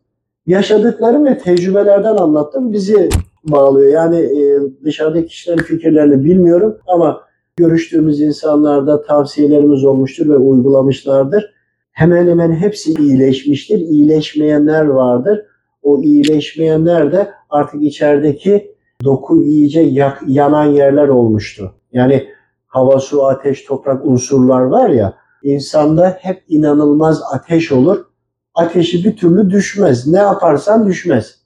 [0.46, 2.72] yaşadıklarım ve tecrübelerden anlattım.
[2.72, 3.08] Bizi
[3.44, 3.92] bağlıyor.
[3.92, 7.20] Yani e, dışarıdaki kişilerin fikirlerini bilmiyorum ama
[7.56, 11.54] görüştüğümüz insanlarda tavsiyelerimiz olmuştur ve uygulamışlardır.
[11.92, 13.78] Hemen hemen hepsi iyileşmiştir.
[13.78, 15.42] İyileşmeyenler vardır.
[15.82, 21.72] O iyileşmeyenler de artık içerideki doku iyice yak, yanan yerler olmuştu.
[21.92, 22.26] Yani
[22.68, 28.04] hava, su, ateş, toprak unsurlar var ya insanda hep inanılmaz ateş olur.
[28.54, 30.06] Ateşi bir türlü düşmez.
[30.06, 31.38] Ne yaparsan düşmez.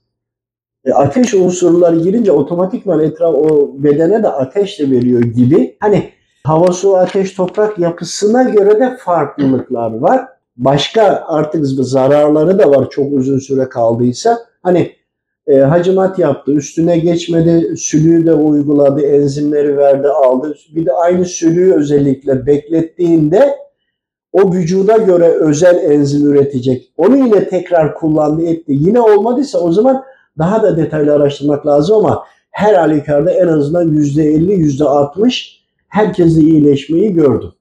[0.85, 5.77] E, ateş unsurları girince otomatikman etraf o bedene de ateş de veriyor gibi.
[5.79, 6.09] Hani
[6.43, 10.27] hava, su, ateş, toprak yapısına göre de farklılıklar var.
[10.57, 14.37] Başka artık zararları da var çok uzun süre kaldıysa.
[14.63, 14.91] Hani
[15.47, 20.55] e, hacimat yaptı, üstüne geçmedi, sülüğü de uyguladı, enzimleri verdi, aldı.
[20.75, 23.55] Bir de aynı sülüğü özellikle beklettiğinde
[24.33, 26.93] o vücuda göre özel enzim üretecek.
[26.97, 28.73] Onu yine tekrar kullandı etti.
[28.75, 30.03] Yine olmadıysa o zaman
[30.37, 37.53] daha da detaylı araştırmak lazım ama her halükarda en azından %50, %60 herkes iyileşmeyi gördü.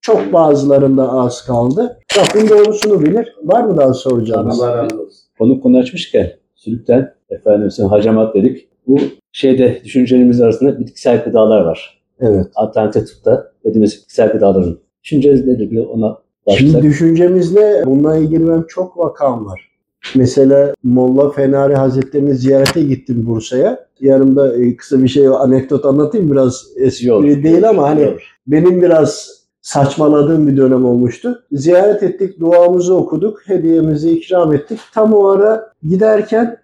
[0.00, 1.98] Çok bazılarında az kaldı.
[2.16, 3.36] Rabbim doğrusunu bilir.
[3.42, 4.62] Var mı daha soracağınız?
[4.62, 5.18] Allah razı olsun.
[5.38, 8.68] Konu konu açmışken sülükten efendim sen hacamat dedik.
[8.86, 8.98] Bu
[9.32, 12.00] şeyde düşüncelerimiz arasında bitkisel gıdalar var.
[12.20, 12.46] Evet.
[12.54, 14.78] Alternatif tıpta dediğimiz bitkisel gıdaların.
[15.04, 15.70] Düşünceniz nedir?
[15.70, 16.18] Bir ona
[16.48, 16.82] Şimdi başlasak.
[16.82, 17.82] düşüncemiz ne?
[17.84, 19.68] Bununla ilgili benim çok vakam var.
[20.14, 23.86] Mesela Molla Fenari Hazretleri'ni ziyarete gittim Bursa'ya.
[24.00, 27.24] Yanımda e, kısa bir şey anekdot anlatayım biraz espri Yok.
[27.24, 28.18] değil ama hani Yok.
[28.46, 29.37] benim biraz
[29.68, 31.42] saçmaladığım bir dönem olmuştu.
[31.52, 34.80] Ziyaret ettik, duamızı okuduk, hediyemizi ikram ettik.
[34.94, 36.56] Tam o ara giderken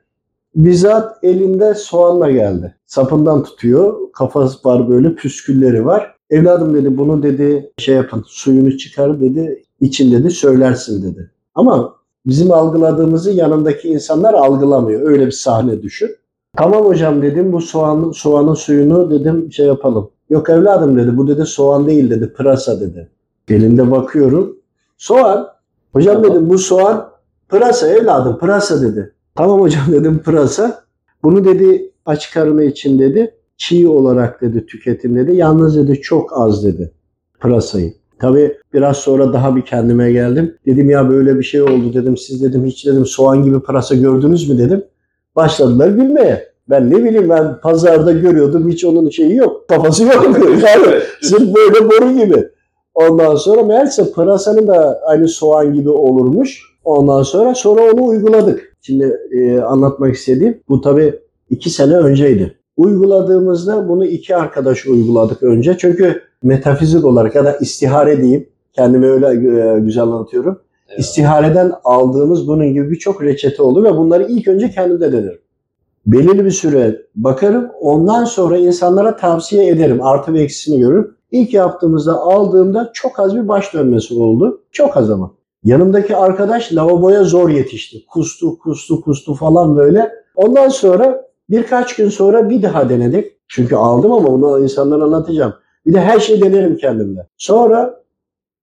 [0.57, 2.75] bizzat elinde soğanla geldi.
[2.87, 6.14] Sapından tutuyor, kafası var böyle, püskülleri var.
[6.31, 11.31] Evladım dedi bunu dedi şey yapın, suyunu çıkar dedi, için dedi söylersin dedi.
[11.55, 11.95] Ama
[12.27, 15.11] bizim algıladığımızı yanındaki insanlar algılamıyor.
[15.11, 16.11] Öyle bir sahne düşün.
[16.57, 20.11] Tamam hocam dedim bu soğanın, soğanın suyunu dedim şey yapalım.
[20.31, 23.09] Yok evladım dedi bu dedi soğan değil dedi pırasa dedi.
[23.49, 24.57] Elinde bakıyorum.
[24.99, 25.49] Soğan.
[25.93, 26.31] Hocam Tamam.
[26.31, 27.11] dedim bu soğan
[27.49, 29.13] pırasa evladım pırasa dedi.
[29.35, 30.85] Tamam hocam dedim pırasa.
[31.23, 35.37] Bunu dedi aç karnı için dedi çiğ olarak dedi tüketin dedi.
[35.37, 36.93] Yalnız dedi çok az dedi
[37.41, 37.95] pırasayı.
[38.19, 40.57] Tabii biraz sonra daha bir kendime geldim.
[40.67, 42.17] Dedim ya böyle bir şey oldu dedim.
[42.17, 44.85] Siz dedim hiç dedim soğan gibi pırasa gördünüz mü dedim.
[45.37, 46.53] Başladılar gülmeye.
[46.71, 49.69] Ben ne bileyim ben pazarda görüyordum hiç onun şeyi yok.
[49.69, 50.25] Kafası yok.
[50.49, 52.49] Yani sırf böyle boru gibi.
[52.95, 56.62] Ondan sonra meğerse pırasanın da aynı soğan gibi olurmuş.
[56.85, 58.77] Ondan sonra sonra onu uyguladık.
[58.83, 62.59] Şimdi e, anlatmak istediğim bu tabii iki sene önceydi.
[62.77, 65.77] Uyguladığımızda bunu iki arkadaş uyguladık önce.
[65.79, 68.49] Çünkü metafizik olarak ya da istihare diyeyim.
[68.73, 70.61] Kendimi öyle e, güzel anlatıyorum.
[70.89, 71.01] Evet.
[71.01, 75.39] İstihareden aldığımız bunun gibi birçok reçete oldu ve bunları ilk önce kendimde denerim.
[76.07, 77.70] Belirli bir süre bakarım.
[77.80, 80.02] Ondan sonra insanlara tavsiye ederim.
[80.02, 81.16] Artı ve eksisini görürüm.
[81.30, 84.62] İlk yaptığımızda aldığımda çok az bir baş dönmesi oldu.
[84.72, 85.34] Çok az ama.
[85.64, 88.07] Yanımdaki arkadaş lavaboya zor yetişti.
[88.07, 90.12] Kustu, kustu, kustu falan böyle.
[90.36, 93.32] Ondan sonra birkaç gün sonra bir daha denedik.
[93.48, 95.55] Çünkü aldım ama onu insanlara anlatacağım.
[95.86, 97.28] Bir de her şeyi denerim kendimde.
[97.36, 98.02] Sonra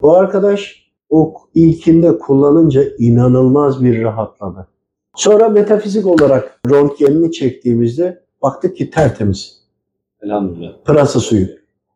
[0.02, 4.68] bu arkadaş o ilkinde kullanınca inanılmaz bir rahatladı.
[5.16, 9.62] Sonra metafizik olarak röntgenini çektiğimizde baktık ki tertemiz.
[10.22, 10.74] Elhamdülillah.
[10.86, 11.48] Pırasa suyu.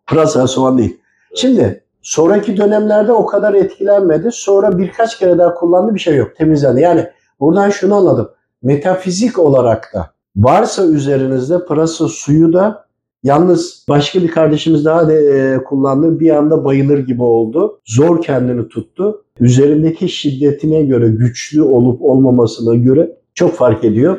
[0.08, 1.02] Pırasa soğan değil.
[1.36, 4.30] Şimdi sonraki dönemlerde o kadar etkilenmedi.
[4.32, 6.36] Sonra birkaç kere daha kullandı bir şey yok.
[6.36, 6.82] Temizlendi.
[6.82, 7.10] Yani
[7.40, 8.30] buradan şunu anladım.
[8.64, 12.85] Metafizik olarak da varsa üzerinizde pırasa suyu da
[13.26, 16.20] yalnız başka bir kardeşimiz daha da e, kullandı.
[16.20, 17.80] Bir anda bayılır gibi oldu.
[17.86, 19.24] Zor kendini tuttu.
[19.40, 24.18] Üzerindeki şiddetine göre güçlü olup olmamasına göre çok fark ediyor.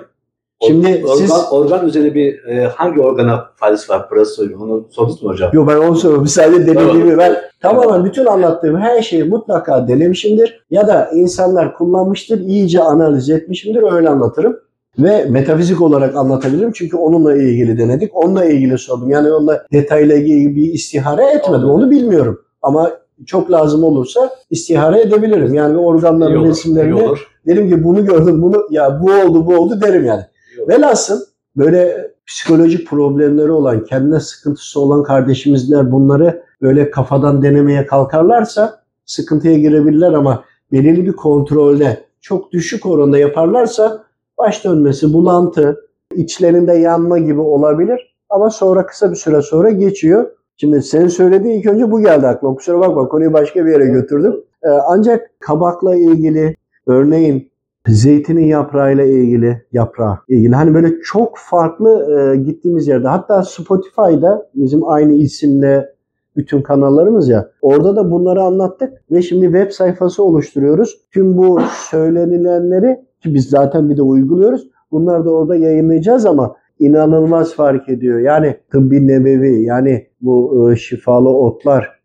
[0.63, 4.59] Şimdi organ, siz organ üzerine bir e, hangi organa faydası var suyu?
[4.59, 5.51] Onu sordunuz mu hocam?
[5.53, 6.25] Yo ben onu söylüyorum.
[6.25, 10.65] Bir sadece denediğimi ben tamamen bütün anlattığım her şeyi mutlaka denemişimdir.
[10.71, 14.57] Ya da insanlar kullanmıştır, iyice analiz etmişimdir öyle anlatırım.
[14.99, 18.17] Ve metafizik olarak anlatabilirim çünkü onunla ilgili denedik.
[18.17, 19.11] Onunla ilgili sordum.
[19.11, 21.71] Yani onunla detayla ilgili bir istihare etmedim.
[21.71, 22.41] Onu bilmiyorum.
[22.63, 22.93] Ama
[23.27, 25.55] çok lazım olursa istihare edebilirim.
[25.55, 27.29] Yani İyi organların olur, iyi resimlerini olur.
[27.47, 30.23] derim ki bunu gördüm, bunu ya bu oldu, bu oldu derim yani.
[30.69, 31.21] Velhasıl
[31.57, 40.13] böyle psikolojik problemleri olan, kendine sıkıntısı olan kardeşimizler bunları böyle kafadan denemeye kalkarlarsa sıkıntıya girebilirler
[40.13, 44.05] ama belirli bir kontrolde çok düşük oranda yaparlarsa
[44.39, 45.81] baş dönmesi, bulantı,
[46.15, 50.31] içlerinde yanma gibi olabilir ama sonra kısa bir süre sonra geçiyor.
[50.57, 52.55] Şimdi senin söylediğin ilk önce bu geldi aklıma.
[52.55, 54.35] Kusura bakma konuyu başka bir yere götürdüm.
[54.65, 56.57] Ee, ancak kabakla ilgili
[56.87, 57.51] örneğin
[57.89, 64.89] zeytinin yaprağıyla ilgili yaprağı ilgili hani böyle çok farklı e, gittiğimiz yerde hatta Spotify'da bizim
[64.89, 65.97] aynı isimle
[66.37, 70.99] bütün kanallarımız ya orada da bunları anlattık ve şimdi web sayfası oluşturuyoruz.
[71.13, 71.61] Tüm bu
[71.91, 74.69] söylenilenleri ki biz zaten bir de uyguluyoruz.
[74.93, 78.21] Bunları da orada yayınlayacağız ama inanılmaz fark ediyor.
[78.21, 82.01] Yani tıbbi nebevi yani bu e, şifalı otlar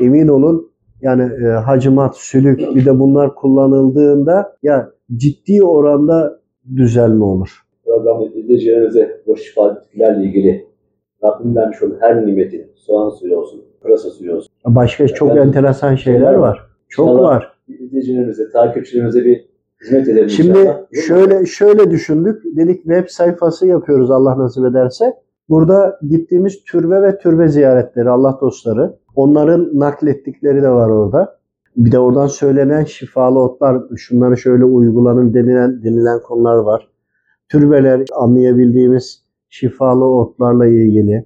[0.00, 0.70] emin olun
[1.02, 6.40] yani e, hacimat, sülük bir de bunlar kullanıldığında ya ciddi oranda
[6.76, 7.64] düzelme olur.
[7.84, 10.66] Programda izleyicilerimize bu şifa bitkilerle ilgili
[11.24, 14.52] Rabbim vermiş olduğu her nimeti, soğan suyu olsun, pırasa suyu olsun.
[14.66, 16.66] Başka çok Efendim, enteresan şeyler var.
[16.88, 17.52] Çok var.
[17.68, 19.53] İzleyicilerimize, takipçilerimize bir
[19.84, 20.82] hizmet edelim Şimdi inşallah.
[21.06, 22.42] Şöyle şöyle düşündük.
[22.56, 25.14] Dedik web sayfası yapıyoruz Allah nasip ederse.
[25.48, 28.96] Burada gittiğimiz türbe ve türbe ziyaretleri, Allah dostları.
[29.14, 31.38] Onların naklettikleri de var orada.
[31.76, 36.88] Bir de oradan söylenen şifalı otlar, şunları şöyle uygulanın denilen, denilen konular var.
[37.48, 41.24] Türbeler anlayabildiğimiz şifalı otlarla ilgili.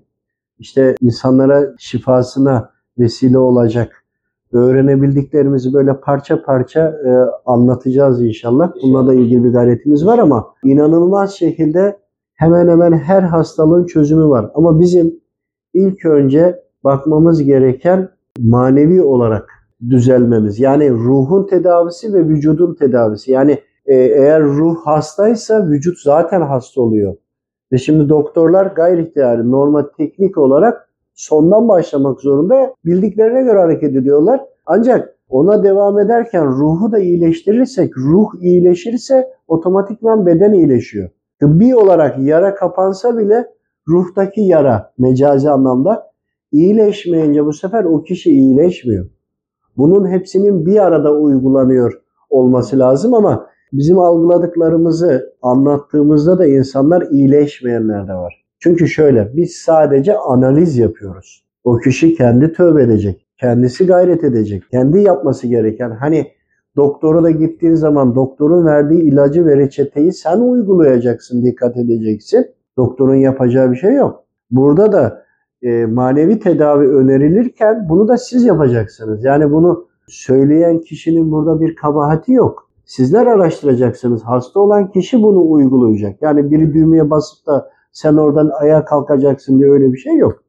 [0.59, 4.05] İşte insanlara şifasına vesile olacak
[4.53, 7.11] öğrenebildiklerimizi böyle parça parça e,
[7.47, 8.73] anlatacağız inşallah.
[8.83, 11.99] Bununla da ilgili bir gayretimiz var ama inanılmaz şekilde
[12.35, 14.51] hemen hemen her hastalığın çözümü var.
[14.55, 15.15] Ama bizim
[15.75, 19.51] ilk önce bakmamız gereken manevi olarak
[19.91, 20.61] düzelmemiz.
[20.61, 23.33] Yani ruhun tedavisi ve vücudun tedavisi.
[23.33, 27.17] Yani e, eğer ruh hastaysa vücut zaten hasta oluyor.
[27.73, 30.88] Ve şimdi doktorlar gayri ihtiyari, normal teknik olarak
[31.19, 32.75] sondan başlamak zorunda.
[32.85, 34.41] Bildiklerine göre hareket ediyorlar.
[34.67, 41.11] Ancak ona devam ederken ruhu da iyileştirirsek, ruh iyileşirse otomatikman beden iyileşiyor.
[41.41, 43.47] Tıbbi olarak yara kapansa bile
[43.89, 46.11] ruhtaki yara mecazi anlamda
[46.53, 49.07] iyileşmeyince bu sefer o kişi iyileşmiyor.
[49.77, 58.15] Bunun hepsinin bir arada uygulanıyor olması lazım ama bizim algıladıklarımızı anlattığımızda da insanlar iyileşmeyenler de
[58.15, 58.48] var.
[58.59, 61.45] Çünkü şöyle biz sadece analiz yapıyoruz.
[61.65, 66.27] O kişi kendi tövbe edecek, kendisi gayret edecek, kendi yapması gereken hani
[66.77, 72.47] doktora da gittiğin zaman doktorun verdiği ilacı ve reçeteyi sen uygulayacaksın, dikkat edeceksin.
[72.77, 74.25] Doktorun yapacağı bir şey yok.
[74.51, 75.23] Burada da
[75.63, 79.25] e, manevi tedavi önerilirken bunu da siz yapacaksınız.
[79.25, 82.71] Yani bunu söyleyen kişinin burada bir kabahati yok.
[82.85, 84.23] Sizler araştıracaksınız.
[84.23, 86.23] Hasta olan kişi bunu uygulayacak.
[86.23, 90.43] Yani biri düğmeye basıp da sen oradan ayağa kalkacaksın diye öyle bir şey yok.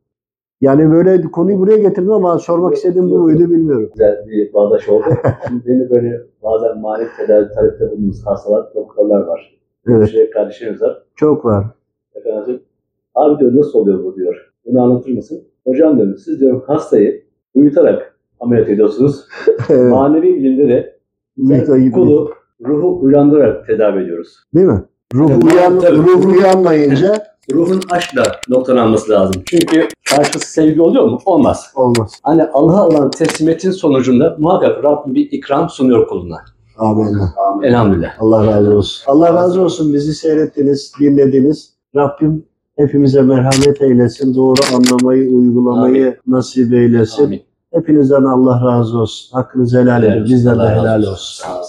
[0.61, 3.89] Yani böyle konuyu buraya getirdim ama sormak istediğim bu muydu bilmiyorum.
[3.93, 5.05] Güzel bir bağdaş oldu.
[5.47, 9.59] Şimdi beni böyle bazen manevi tedavi talepte bulunduğumuz hastalar, doktorlar var.
[9.87, 11.03] Evet, Hemşire kardeşlerimiz var.
[11.15, 11.65] çok var.
[12.15, 12.61] Efendim,
[13.15, 14.51] abi diyor nasıl oluyor bu diyor.
[14.65, 15.43] Bunu anlatır mısın?
[15.67, 17.23] Hocam diyorum siz diyorum hastayı
[17.53, 19.25] uyutarak ameliyat ediyorsunuz.
[19.69, 19.91] Evet.
[19.91, 20.99] Manevi bilimde de
[21.91, 22.31] kulu,
[22.65, 24.35] ruhu uyandırarak tedavi ediyoruz.
[24.55, 24.83] Değil mi?
[25.13, 25.97] Ruh, Evet, uyan, tabii.
[25.97, 29.41] ruh uyanmayınca Ruhun aşkla noktalanması lazım.
[29.45, 31.19] Çünkü karşısı sevgi oluyor mu?
[31.25, 31.65] Olmaz.
[31.75, 32.11] olmaz.
[32.23, 36.37] Hani Allah'a olan teslimiyetin sonucunda muhakkak Rabbim bir ikram sunuyor kuluna.
[36.77, 37.17] Amin.
[37.63, 38.09] Elhamdülillah.
[38.19, 39.03] Allah razı olsun.
[39.11, 41.73] Allah razı olsun bizi seyrettiniz, dinlediniz.
[41.95, 42.45] Rabbim
[42.77, 44.35] hepimize merhamet eylesin.
[44.35, 47.23] Doğru anlamayı, uygulamayı nasip eylesin.
[47.25, 47.41] Amin.
[47.73, 49.37] Hepinizden Allah razı olsun.
[49.37, 50.25] Hakkınızı helal edin.
[50.25, 51.11] Bizden de helal olsun.
[51.11, 51.43] olsun.
[51.43, 51.65] Sağ olun.